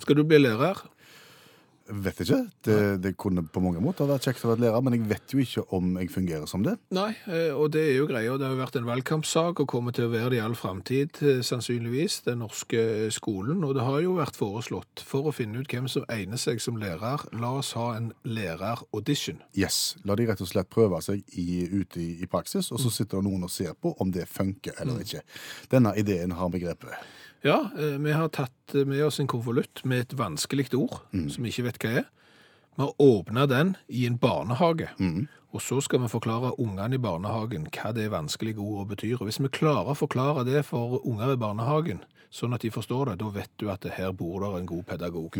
Skal 0.00 0.20
du 0.20 0.22
bli 0.24 0.38
lærer? 0.38 0.84
Vet 1.86 2.20
ikke. 2.24 2.38
Det, 2.66 2.78
det 3.02 3.12
kunne 3.20 3.44
på 3.46 3.60
mange 3.62 3.80
måter 3.82 4.08
vært 4.08 4.26
kjekt 4.26 4.44
å 4.46 4.50
være 4.50 4.64
lærer, 4.64 4.82
men 4.82 4.96
jeg 4.96 5.06
vet 5.10 5.34
jo 5.34 5.42
ikke 5.42 5.62
om 5.76 5.92
jeg 6.00 6.10
fungerer 6.10 6.48
som 6.50 6.64
det. 6.66 6.74
Nei, 6.96 7.12
eh, 7.30 7.52
og 7.54 7.70
det 7.76 7.84
er 7.92 8.00
jo 8.00 8.08
greia. 8.10 8.34
Det 8.34 8.48
har 8.48 8.56
jo 8.56 8.60
vært 8.60 8.78
en 8.80 8.88
valgkampsak 8.88 9.62
og 9.62 9.68
kommer 9.70 9.94
til 9.94 10.08
å 10.08 10.12
være 10.12 10.32
det 10.34 10.40
i 10.40 10.42
all 10.42 10.56
framtid, 10.58 11.20
eh, 11.22 11.42
sannsynligvis, 11.46 12.20
den 12.26 12.42
norske 12.42 12.80
skolen. 13.14 13.62
Og 13.66 13.76
det 13.78 13.86
har 13.86 14.00
jo 14.02 14.16
vært 14.18 14.38
foreslått, 14.38 15.04
for 15.06 15.30
å 15.30 15.34
finne 15.36 15.62
ut 15.62 15.70
hvem 15.70 15.86
som 15.90 16.06
egner 16.12 16.40
seg 16.42 16.62
som 16.62 16.80
lærer, 16.80 17.28
la 17.38 17.52
oss 17.60 17.74
ha 17.78 17.92
en 17.94 18.10
læreraudition. 18.26 19.38
Yes. 19.54 19.96
La 20.04 20.18
de 20.18 20.26
rett 20.26 20.42
og 20.42 20.50
slett 20.50 20.72
prøve 20.72 20.98
seg 21.06 21.22
i, 21.38 21.62
ute 21.70 22.02
i, 22.02 22.08
i 22.24 22.30
praksis, 22.30 22.72
og 22.74 22.82
så 22.82 22.90
sitter 22.90 23.20
det 23.20 23.28
noen 23.28 23.46
og 23.46 23.54
ser 23.54 23.76
på 23.78 23.94
om 24.02 24.10
det 24.10 24.26
funker 24.30 24.82
eller 24.82 25.06
ikke. 25.06 25.22
Denne 25.70 25.94
ideen 25.98 26.34
har 26.34 26.50
vi 26.50 26.64
grepet. 26.66 26.98
Ja, 27.42 27.70
eh, 27.78 27.98
vi 27.98 28.12
har 28.12 28.28
tatt 28.28 28.74
med 28.86 29.04
oss 29.04 29.20
en 29.20 29.26
konvolutt 29.30 29.84
med 29.84 30.00
et 30.00 30.14
vanskelig 30.18 30.74
ord, 30.74 31.00
som 31.30 31.44
vi 31.44 31.52
ikke 31.52 31.66
vet 31.68 31.82
hva 31.82 31.90
er. 32.02 32.06
Vi 32.76 32.82
har 32.82 32.92
åpna 33.00 33.46
den 33.46 33.76
i 33.88 34.06
en 34.06 34.18
barnehage, 34.18 34.88
og 35.52 35.62
så 35.62 35.80
skal 35.80 36.02
vi 36.02 36.08
forklare 36.12 36.60
ungene 36.60 36.94
i 36.94 36.98
barnehagen 37.00 37.68
hva 37.72 37.92
det 37.96 38.10
vanskelige 38.12 38.60
ordet 38.60 38.88
betyr. 38.96 39.16
Og 39.20 39.30
hvis 39.30 39.40
vi 39.40 39.48
klarer 39.48 39.92
å 39.92 39.96
forklare 39.96 40.44
det 40.44 40.64
for 40.66 41.00
unger 41.06 41.32
i 41.32 41.36
barnehagen, 41.40 42.02
sånn 42.30 42.52
at 42.52 42.60
de 42.60 42.70
forstår 42.70 43.06
det, 43.06 43.18
da 43.22 43.30
vet 43.32 43.50
du 43.56 43.70
at 43.72 43.80
det 43.80 43.94
her 43.96 44.12
bor 44.12 44.40
der 44.42 44.58
en 44.58 44.66
god 44.66 44.84
pedagog. 44.84 45.36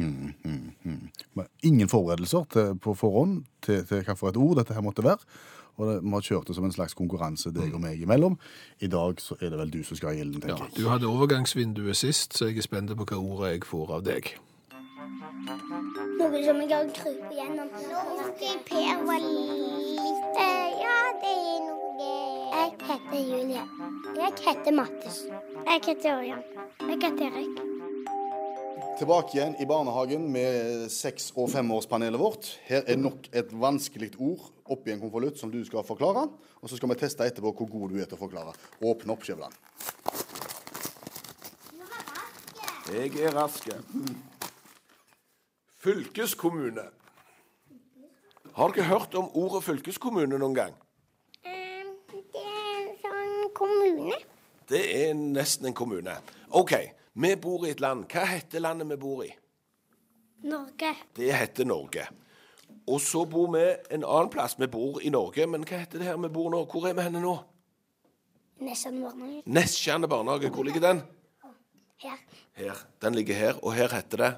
Men 1.34 1.46
ingen 1.62 1.88
forberedelser 1.88 2.46
til, 2.48 2.78
på 2.80 2.94
forhånd 2.94 3.44
til, 3.60 3.84
til 3.84 4.00
et 4.00 4.36
ord 4.36 4.56
dette 4.56 4.74
her 4.74 4.86
måtte 4.86 5.04
være. 5.04 5.20
Og 5.76 5.88
det, 5.90 5.96
vi 6.04 6.10
har 6.14 6.24
kjørt 6.24 6.48
det 6.48 6.56
som 6.56 6.64
en 6.64 6.72
slags 6.72 6.94
konkurranse 6.96 7.52
deg 7.52 7.74
og 7.76 7.82
meg 7.82 8.00
imellom. 8.00 8.38
I 8.80 8.88
dag 8.92 9.20
så 9.20 9.36
er 9.40 9.50
det 9.52 9.58
vel 9.60 9.70
du 9.74 9.82
som 9.84 9.96
skal 9.98 10.12
ha 10.12 10.16
gilden, 10.16 10.40
Ja, 10.48 10.56
tenker 10.56 10.76
du 10.80 10.88
hadde 10.88 11.10
overgangsvinduet 11.10 11.96
sist, 11.96 12.36
så 12.38 12.48
jeg 12.48 12.58
er 12.62 12.66
spent 12.66 12.94
på 12.96 13.04
hva 13.04 13.18
ordet 13.20 13.52
jeg 13.56 13.64
får 13.68 13.92
av 13.98 14.04
deg. 14.08 14.32
Noe 16.16 16.40
som 16.46 16.60
jeg 16.62 16.72
har 16.72 16.88
krypet 16.96 17.36
gjennom. 17.36 17.68
Nå 17.70 18.02
husker 18.16 18.58
Per 18.66 19.04
var 19.06 19.20
litt 19.22 20.40
eh, 20.42 20.68
Ja, 20.80 20.96
det 21.22 21.34
er 21.36 21.62
noe 21.68 22.10
Jeg 22.56 22.72
heter 22.88 23.30
Julie. 23.30 23.64
Jeg 24.16 24.32
heter 24.48 24.76
Mattis. 24.80 25.22
Jeg 25.28 25.86
heter 25.86 26.16
Ørjan. 26.16 26.44
Jeg 26.88 27.02
heter 27.04 27.26
Erik. 27.30 27.75
Tilbake 28.96 29.36
igjen 29.36 29.56
i 29.60 29.66
barnehagen 29.68 30.22
med 30.32 30.86
seks- 30.88 31.28
og 31.36 31.50
femårspanelet 31.52 32.20
vårt. 32.20 32.46
Her 32.64 32.86
er 32.88 32.96
nok 32.96 33.26
et 33.36 33.50
vanskelig 33.52 34.14
ord 34.16 34.46
oppi 34.72 34.94
en 34.94 35.02
konvolutt 35.02 35.36
som 35.36 35.50
du 35.52 35.58
skal 35.68 35.84
forklare. 35.84 36.22
Og 36.62 36.70
så 36.70 36.78
skal 36.78 36.88
vi 36.88 36.96
teste 37.02 37.26
etterpå 37.28 37.52
hvor 37.58 37.68
god 37.68 37.92
du 37.92 38.00
er 38.00 38.08
til 38.08 38.16
å 38.16 38.22
forklare. 38.22 38.54
Åpne 38.80 39.12
opp, 39.12 39.26
Skjæveland. 39.28 39.52
Jeg 42.96 43.12
er 43.20 43.36
rask. 43.36 43.68
Fylkeskommune. 45.84 46.88
Har 48.56 48.72
dere 48.72 48.88
hørt 48.88 49.14
om 49.20 49.28
ordet 49.36 49.64
fylkeskommune 49.66 50.40
noen 50.40 50.56
gang? 50.56 50.76
Eh, 51.44 51.84
det 52.08 52.24
er 52.40 52.78
en 52.80 52.94
sånn 53.04 53.50
kommune. 53.60 54.20
Det 54.72 54.86
er 55.04 55.12
nesten 55.18 55.68
en 55.68 55.76
kommune. 55.76 56.16
OK, 56.56 56.78
vi 57.16 57.32
bor 57.40 57.66
i 57.66 57.72
et 57.72 57.80
land. 57.80 58.04
Hva 58.12 58.26
heter 58.28 58.60
landet 58.60 58.88
vi 58.90 58.96
bor 59.00 59.24
i? 59.24 59.30
Norge. 60.46 60.92
Det 61.16 61.32
heter 61.32 61.64
Norge. 61.68 62.06
Og 62.86 63.00
så 63.02 63.24
bor 63.26 63.48
vi 63.54 63.64
en 63.90 64.04
annen 64.04 64.30
plass. 64.30 64.54
Vi 64.60 64.68
bor 64.70 65.00
i 65.02 65.10
Norge, 65.10 65.46
men 65.50 65.64
hva 65.66 65.80
heter 65.82 66.02
det 66.02 66.10
her 66.10 66.18
vi 66.22 66.30
bor 66.32 66.50
nå? 66.52 66.64
Hvor 66.70 66.86
er 66.90 66.96
vi 66.98 67.06
henne 67.06 67.22
nå? 67.24 67.36
Nesten 68.66 69.00
barnehage. 69.02 69.42
Nesttjerne 69.46 70.08
barnehage. 70.08 70.50
Hvor 70.52 70.64
ligger 70.64 70.84
den? 70.84 71.02
Her. 72.04 72.20
Her. 72.56 72.84
Den 73.02 73.16
ligger 73.16 73.34
her, 73.34 73.64
og 73.64 73.74
her 73.76 73.92
heter 73.92 74.22
det 74.22 74.34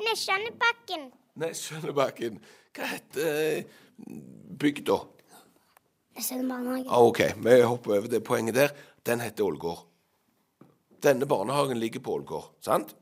Nesjanebakken. 0.00 1.10
Nesttjørnebakken. 1.40 2.40
Hva 2.76 2.88
heter 2.94 3.26
eh, 3.28 3.64
bygda? 4.60 4.96
Nesten 6.16 6.48
barnehage. 6.48 6.88
Ah, 6.88 7.04
OK, 7.04 7.20
vi 7.44 7.60
hopper 7.60 7.98
over 7.98 8.08
det 8.08 8.24
poenget 8.24 8.56
der. 8.56 8.74
Den 9.06 9.20
heter 9.20 9.44
Ålgård. 9.44 9.84
Denne 11.00 11.26
barnehagen 11.26 11.78
ligger 11.80 12.00
på 12.04 12.14
Ålgård, 12.18 12.50
sant? 12.60 12.94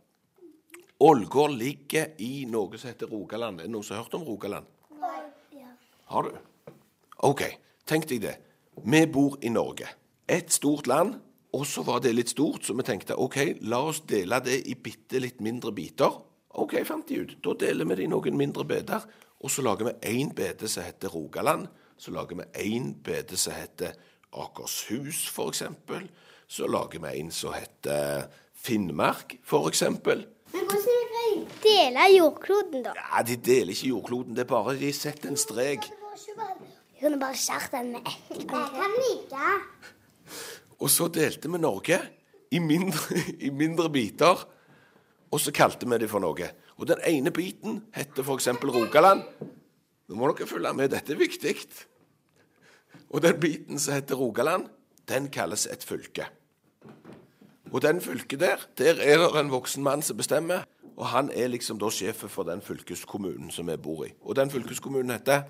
Ålgård 1.03 1.55
ligger 1.59 2.13
i 2.23 2.45
noe 2.51 2.79
som 2.79 2.91
heter 2.91 3.11
Rogaland. 3.11 3.61
Er 3.61 3.67
det 3.67 3.73
noen 3.75 3.87
som 3.87 3.97
har 3.97 4.05
hørt 4.05 4.15
om 4.19 4.27
Rogaland? 4.27 4.67
Har 6.09 6.25
du? 6.25 6.31
OK, 7.29 7.43
tenk 7.87 8.07
deg 8.11 8.23
det. 8.23 8.37
Vi 8.79 9.01
bor 9.11 9.37
i 9.43 9.51
Norge. 9.51 9.89
Et 10.29 10.51
stort 10.53 10.87
land, 10.87 11.19
og 11.53 11.67
så 11.67 11.83
var 11.83 12.01
det 12.05 12.15
litt 12.15 12.31
stort, 12.33 12.65
så 12.65 12.77
vi 12.79 12.87
tenkte 12.87 13.17
OK, 13.19 13.39
la 13.67 13.81
oss 13.91 14.03
dele 14.07 14.39
det 14.45 14.61
i 14.71 14.77
bitte 14.79 15.21
litt 15.21 15.43
mindre 15.45 15.73
biter. 15.75 16.21
OK, 16.59 16.79
fant 16.87 17.09
de 17.09 17.23
ut. 17.23 17.35
Da 17.45 17.55
deler 17.59 17.89
vi 17.89 17.99
det 17.99 18.07
i 18.07 18.13
noen 18.13 18.39
mindre 18.39 18.67
beder, 18.69 19.05
og 19.39 19.53
så 19.53 19.63
lager 19.67 19.91
vi 19.91 20.15
én 20.15 20.33
bede 20.35 20.71
som 20.71 20.87
heter 20.87 21.13
Rogaland. 21.15 21.69
Så 21.99 22.15
lager 22.15 22.39
vi 22.39 22.47
én 22.63 22.93
bede 23.05 23.37
som 23.37 23.55
heter 23.59 23.95
Akershus, 24.39 25.27
for 25.35 25.51
eksempel. 25.51 26.07
Så 26.49 26.67
lager 26.67 27.03
vi 27.03 27.19
en 27.21 27.31
som 27.35 27.53
heter 27.53 28.27
Finnmark, 28.57 29.37
for 29.45 29.69
eksempel. 29.69 30.25
Men 30.53 30.65
hvordan 30.65 30.85
vil 30.89 31.43
de 31.45 31.59
dele 31.63 32.07
jordkloden, 32.17 32.85
da? 32.87 32.95
Ja, 32.97 33.23
De 33.23 33.37
deler 33.37 33.75
ikke 33.75 33.91
jordkloden, 33.93 34.37
det 34.37 34.47
er 34.47 34.51
bare 34.51 34.77
de 34.81 34.93
setter 34.97 35.29
en 35.29 35.37
strek. 35.37 35.91
Vi 36.19 37.05
kunne 37.05 37.21
bare 37.21 37.37
skåret 37.37 37.73
den 37.73 37.93
med 37.93 38.09
ett. 38.09 38.31
Jeg 38.33 38.49
kan 38.49 38.97
like. 38.97 39.51
Og 40.79 40.91
så 40.91 41.09
delte 41.13 41.51
vi 41.53 41.59
Norge 41.59 42.01
i 42.51 42.59
mindre, 42.59 43.21
i 43.47 43.51
mindre 43.51 43.91
biter, 43.93 44.47
og 45.31 45.41
så 45.41 45.53
kalte 45.53 45.87
vi 45.87 45.99
det 46.01 46.09
for 46.11 46.25
noe. 46.25 46.49
Og 46.79 46.89
den 46.89 47.05
ene 47.07 47.31
biten 47.35 47.83
heter 47.95 48.25
f.eks. 48.25 48.49
Rogaland. 48.65 49.23
Nå 50.09 50.17
må 50.17 50.33
dere 50.33 50.49
følge 50.49 50.73
med, 50.73 50.89
dette 50.95 51.13
er 51.13 51.21
viktig. 51.21 51.55
Og 53.13 53.21
den 53.23 53.37
biten 53.41 53.79
som 53.79 53.99
heter 53.99 54.17
Rogaland, 54.17 54.71
den 55.09 55.29
kalles 55.33 55.67
et 55.69 55.85
fylke. 55.85 56.27
Og 57.73 57.83
den 57.83 58.01
fylket 58.01 58.41
der, 58.41 58.63
der 58.79 59.01
er 59.05 59.19
det 59.19 59.41
en 59.41 59.51
voksen 59.53 59.83
mann 59.83 60.03
som 60.03 60.17
bestemmer, 60.17 60.65
og 60.97 61.07
han 61.07 61.31
er 61.35 61.49
liksom 61.53 61.79
da 61.79 61.91
sjefen 61.93 62.29
for 62.33 62.49
den 62.49 62.63
fylkeskommunen 62.65 63.51
som 63.55 63.69
vi 63.69 63.77
bor 63.77 64.05
i. 64.07 64.13
Og 64.25 64.37
den 64.37 64.51
fylkeskommunen 64.51 65.11
heter 65.17 65.43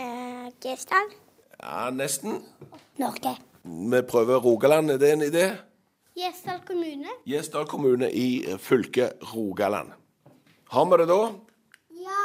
Eh, 0.00 0.46
Gjesdal. 0.64 1.10
Ja, 1.62 1.90
nesten. 1.90 2.40
Norge. 2.98 3.34
Vi 3.64 4.00
prøver 4.08 4.36
Rogaland, 4.40 4.90
er 4.90 4.96
det 4.98 5.12
en 5.12 5.22
idé? 5.22 5.50
Gjesdal 6.16 6.60
kommune. 6.66 7.12
Gjesdal 7.26 7.66
kommune 7.66 8.08
i 8.12 8.44
eh, 8.48 8.58
fylket 8.58 9.12
Rogaland. 9.34 9.92
Har 10.70 10.84
vi 10.86 11.02
det 11.02 11.08
da? 11.08 11.20
Ja. 12.00 12.22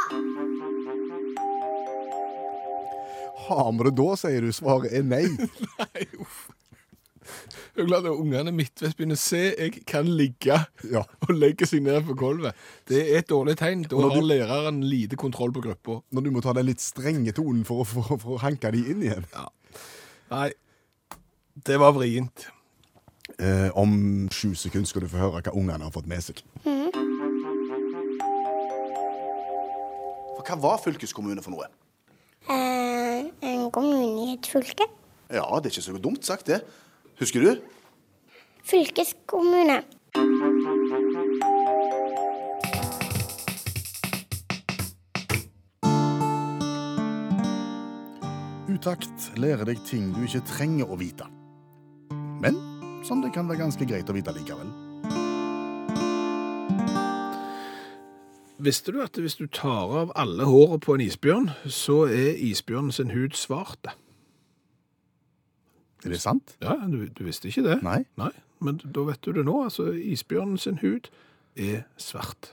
Har 3.47 3.71
vi 3.71 3.89
det 3.89 3.95
da, 3.97 4.15
sier 4.15 4.41
du. 4.41 4.51
Svaret 4.55 4.93
er 4.95 5.03
nei. 5.03 5.25
Nei, 5.81 6.05
uff. 6.19 6.45
Jeg 7.75 7.83
er 7.83 7.87
glad 7.89 8.05
at 8.07 8.11
ungene 8.15 8.51
midtveis 8.55 8.93
begynner 8.95 9.17
å 9.17 9.21
se 9.21 9.39
jeg 9.57 9.81
kan 9.89 10.07
ligge 10.07 10.55
Ja. 10.91 11.01
og 11.25 11.31
legge 11.35 11.67
seg 11.67 11.81
ned 11.83 12.05
på 12.07 12.15
gulvet. 12.19 12.55
Det 12.87 13.01
er 13.03 13.19
et 13.23 13.29
dårlig 13.31 13.57
tegn. 13.59 13.83
Da 13.91 13.99
har 13.99 14.13
du- 14.15 14.27
læreren 14.29 14.81
lite 14.85 15.17
kontroll 15.19 15.51
på 15.55 15.63
gruppa. 15.65 15.99
Når 16.15 16.21
du 16.27 16.31
må 16.35 16.41
ta 16.45 16.53
den 16.55 16.69
litt 16.69 16.83
strenge 16.83 17.33
tonen 17.35 17.65
for 17.67 17.83
å, 17.83 17.87
for, 17.89 18.15
for 18.21 18.37
å 18.37 18.41
hanke 18.45 18.71
de 18.75 18.83
inn 18.93 19.01
igjen. 19.07 19.25
Nei, 20.31 20.49
det 21.67 21.79
var 21.81 21.93
vrient. 21.97 22.47
Eh, 23.41 23.69
om 23.75 24.27
sju 24.31 24.53
sekunder 24.55 24.87
skal 24.87 25.01
du 25.03 25.09
få 25.11 25.17
høre 25.23 25.41
hva 25.41 25.53
ungene 25.57 25.83
har 25.87 25.91
fått 25.95 26.07
med 26.07 26.21
seg. 26.23 26.43
For 30.35 30.43
hva 30.45 30.57
var 30.61 30.81
fylkeskommune 30.83 31.43
for 31.43 31.55
noe? 31.55 31.67
Eh, 32.51 33.25
en 33.49 33.67
kommune 33.73 34.27
i 34.29 34.33
et 34.37 34.49
fylke. 34.51 34.87
Ja, 35.33 35.45
det 35.57 35.71
er 35.71 35.73
ikke 35.73 35.85
så 35.87 35.97
dumt 36.01 36.27
sagt, 36.27 36.45
det. 36.51 36.61
Husker 37.19 37.39
du? 37.39 37.61
Fylkeskommune. 38.63 39.83
Utakt 48.67 49.31
lærer 49.39 49.63
deg 49.63 49.79
ting 49.87 50.09
du 50.11 50.25
ikke 50.25 50.43
trenger 50.49 50.91
å 50.91 50.99
vite. 50.99 51.29
Men 52.43 52.59
som 53.07 53.23
det 53.23 53.31
kan 53.31 53.47
være 53.47 53.63
ganske 53.63 53.87
greit 53.87 54.11
å 54.11 54.17
vite 54.17 54.35
likevel. 54.35 54.67
Visste 58.59 58.91
du 58.91 58.99
at 59.03 59.15
hvis 59.15 59.39
du 59.39 59.45
tar 59.47 59.93
av 60.03 60.11
alle 60.19 60.47
håret 60.49 60.83
på 60.83 60.97
en 60.97 61.05
isbjørn, 61.05 61.53
så 61.69 62.09
er 62.11 62.35
isbjørnen 62.43 62.91
sin 62.91 63.15
hud 63.15 63.39
svart? 63.39 63.95
Er 66.05 66.13
det 66.13 66.21
sant? 66.21 66.55
Ja, 66.61 66.75
du, 66.85 67.07
du 67.09 67.23
visste 67.25 67.49
ikke 67.49 67.63
det? 67.65 67.79
Nei. 67.85 68.03
Nei, 68.19 68.31
men 68.61 68.77
da 68.83 69.05
vet 69.07 69.23
du 69.25 69.31
det 69.33 69.45
nå. 69.47 69.63
Altså, 69.65 69.89
isbjørnen 69.91 70.59
sin 70.61 70.77
hud 70.83 71.09
er 71.57 71.81
svart. 71.97 72.51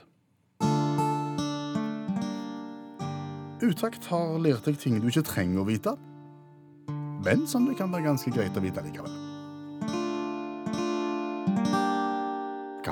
Utakt 3.63 4.09
har 4.11 4.33
lært 4.43 4.65
deg 4.67 4.79
ting 4.81 4.97
du 4.99 5.07
ikke 5.07 5.23
trenger 5.29 5.61
å 5.61 5.67
vite. 5.69 5.93
Men 7.23 7.45
som 7.47 7.69
det 7.69 7.77
kan 7.79 7.93
være 7.93 8.09
ganske 8.09 8.33
greit 8.35 8.57
å 8.59 8.63
vite 8.65 8.83
likevel. 8.83 9.32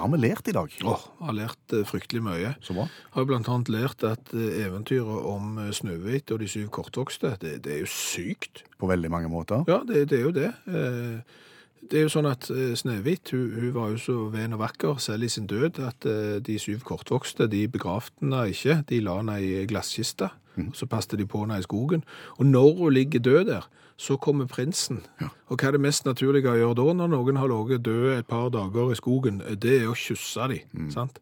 Hva 0.02 0.08
har 0.08 0.16
vi 0.16 0.24
lært 0.24 0.48
i 0.50 0.54
dag? 0.56 0.72
Åh, 0.82 0.90
oh, 0.90 1.02
har 1.28 1.36
lært 1.38 1.74
eh, 1.78 1.84
fryktelig 1.86 2.24
mye. 2.26 2.56
Så 2.66 2.74
bra. 2.74 2.88
har 3.14 3.26
blant 3.30 3.50
annet 3.54 3.70
lært 3.70 4.02
at 4.08 4.32
eh, 4.34 4.64
eventyret 4.64 5.28
om 5.30 5.60
eh, 5.62 5.68
Snøhvit 5.78 6.34
og 6.34 6.40
de 6.42 6.48
syv 6.50 6.72
kortvokste, 6.74 7.36
det, 7.44 7.60
det 7.68 7.76
er 7.76 7.84
jo 7.84 7.90
sykt. 7.94 8.64
På 8.82 8.90
veldig 8.90 9.12
mange 9.14 9.30
måter. 9.30 9.62
Ja, 9.70 9.84
det, 9.86 10.08
det 10.10 10.18
er 10.18 10.26
jo 10.26 10.34
det. 10.34 10.50
Eh, 10.66 11.38
Det 11.82 11.98
er 11.98 12.06
jo 12.06 12.12
sånn 12.14 12.30
at 12.30 12.48
eh, 12.54 12.74
Snøhvit 12.78 13.34
hun, 13.34 13.48
hun 13.58 13.74
var 13.76 13.94
jo 13.94 14.00
så 14.02 14.18
ven 14.34 14.54
og 14.56 14.62
vakker 14.62 15.00
selv 15.02 15.26
i 15.26 15.32
sin 15.34 15.48
død 15.50 15.80
at 15.84 16.06
eh, 16.08 16.38
de 16.44 16.58
syv 16.62 16.86
kortvokste 16.88 17.50
de 17.52 17.66
begravde 17.72 18.14
henne 18.22 18.44
ikke. 18.54 18.82
De 18.90 19.02
la 19.04 19.18
henne 19.20 19.38
i 19.42 19.66
glasskiste, 19.70 20.30
og 20.62 20.76
så 20.78 20.88
passet 20.92 21.18
de 21.20 21.28
på 21.28 21.44
henne 21.44 21.58
i 21.60 21.66
skogen. 21.66 22.06
Og 22.38 22.46
når 22.46 22.70
hun 22.78 22.94
ligger 22.94 23.26
død 23.26 23.50
der, 23.50 23.68
så 24.02 24.18
kommer 24.18 24.48
prinsen. 24.50 25.04
Og 25.50 25.58
hva 25.58 25.70
er 25.70 25.76
det 25.76 25.84
mest 25.84 26.08
naturlige 26.08 26.50
å 26.50 26.58
gjøre 26.58 26.78
da, 26.80 26.88
når 27.02 27.12
noen 27.12 27.38
har 27.38 27.52
ligget 27.52 27.84
død 27.86 28.08
et 28.16 28.30
par 28.30 28.50
dager 28.54 28.94
i 28.94 28.98
skogen? 28.98 29.42
Det 29.62 29.82
er 29.82 29.90
å 29.92 29.98
kysse 29.98 30.48
dem, 30.54 30.88
sant? 30.94 31.20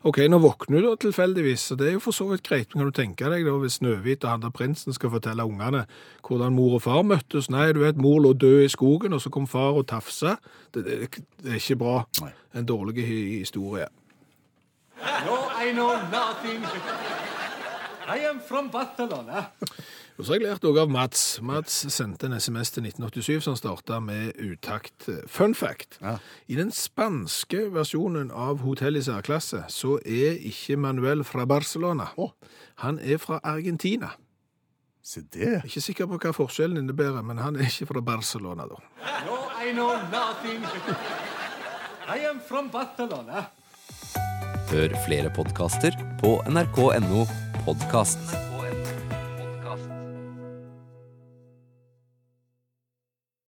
Ok, 0.00 0.16
nå 0.32 0.38
våkner 0.40 0.80
du 0.80 0.86
da 0.86 0.94
tilfeldigvis, 0.96 1.66
og 1.74 1.78
det 1.80 1.90
er 1.90 1.92
jo 1.98 2.00
for 2.00 2.16
så 2.16 2.24
vidt 2.30 2.46
greit. 2.46 2.70
Men 2.72 2.86
kan 2.86 2.88
du 2.88 2.96
tenke 2.96 3.28
deg 3.28 3.44
da, 3.44 3.52
hvis 3.60 3.74
Snøhvit 3.82 4.24
og 4.24 4.30
han 4.32 4.44
der 4.46 4.52
prinsen 4.56 4.96
skal 4.96 5.12
fortelle 5.12 5.44
ungene 5.44 5.82
hvordan 6.24 6.56
mor 6.56 6.78
og 6.78 6.84
far 6.86 7.02
møttes? 7.04 7.50
Nei, 7.52 7.66
du 7.76 7.82
vet, 7.82 8.00
mor 8.00 8.16
lå 8.24 8.32
død 8.32 8.64
i 8.64 8.70
skogen, 8.72 9.12
og 9.12 9.20
så 9.20 9.28
kom 9.34 9.44
far 9.50 9.76
og 9.76 9.84
tafsa. 9.92 10.38
Det, 10.72 10.86
det, 10.86 11.10
det 11.42 11.52
er 11.52 11.60
ikke 11.60 11.76
bra. 11.82 11.98
Nei. 12.22 12.32
En 12.56 12.64
dårlig 12.66 13.04
historie. 13.04 13.90
No, 15.28 15.36
I 15.60 15.72
know 15.76 15.92
nothing. 16.08 16.64
I 18.08 18.24
am 18.24 18.40
from 18.40 18.70
Barcelona. 18.72 19.50
Og 20.20 20.26
så 20.26 20.34
har 20.34 20.42
jeg 20.42 20.50
lært 20.50 20.64
òg 20.68 20.76
av 20.82 20.90
Mats. 20.92 21.20
Mats 21.40 21.78
sendte 21.88 22.28
en 22.28 22.34
SMS 22.36 22.74
til 22.74 22.84
1987 22.84 23.46
som 23.46 23.54
starta 23.56 24.02
med 24.04 24.36
utakt. 24.36 25.06
Fun 25.24 25.54
fact. 25.56 25.96
Ja. 26.02 26.18
I 26.44 26.58
den 26.58 26.68
spanske 26.76 27.62
versjonen 27.72 28.28
av 28.28 28.60
Hotell 28.60 29.00
i 29.00 29.02
særklasse 29.06 29.62
så 29.72 29.94
er 30.04 30.36
ikke 30.50 30.76
Manuel 30.76 31.24
fra 31.24 31.46
Barcelona. 31.48 32.10
Oh. 32.20 32.34
Han 32.84 33.00
er 33.00 33.16
fra 33.16 33.40
Argentina. 33.40 34.10
Se 35.00 35.24
det. 35.32 35.62
Ikke 35.64 35.80
sikker 35.86 36.10
på 36.12 36.20
hva 36.20 36.34
forskjellen 36.36 36.82
innebærer, 36.82 37.24
men 37.24 37.40
han 37.40 37.56
er 37.56 37.72
ikke 37.72 37.88
fra 37.94 38.04
Barcelona, 38.04 38.68
da. 38.68 38.76
No, 39.24 39.40
I 39.56 39.72
know 39.72 39.96
nothing. 40.12 40.60
I 42.04 42.20
am 42.28 42.44
from 42.44 42.68
Barcelona. 42.68 43.48
Hør 44.68 45.00
flere 45.08 45.32
podkaster 45.32 45.96
på 46.20 46.36
nrk.no 46.52 47.24
podkast. 47.64 48.49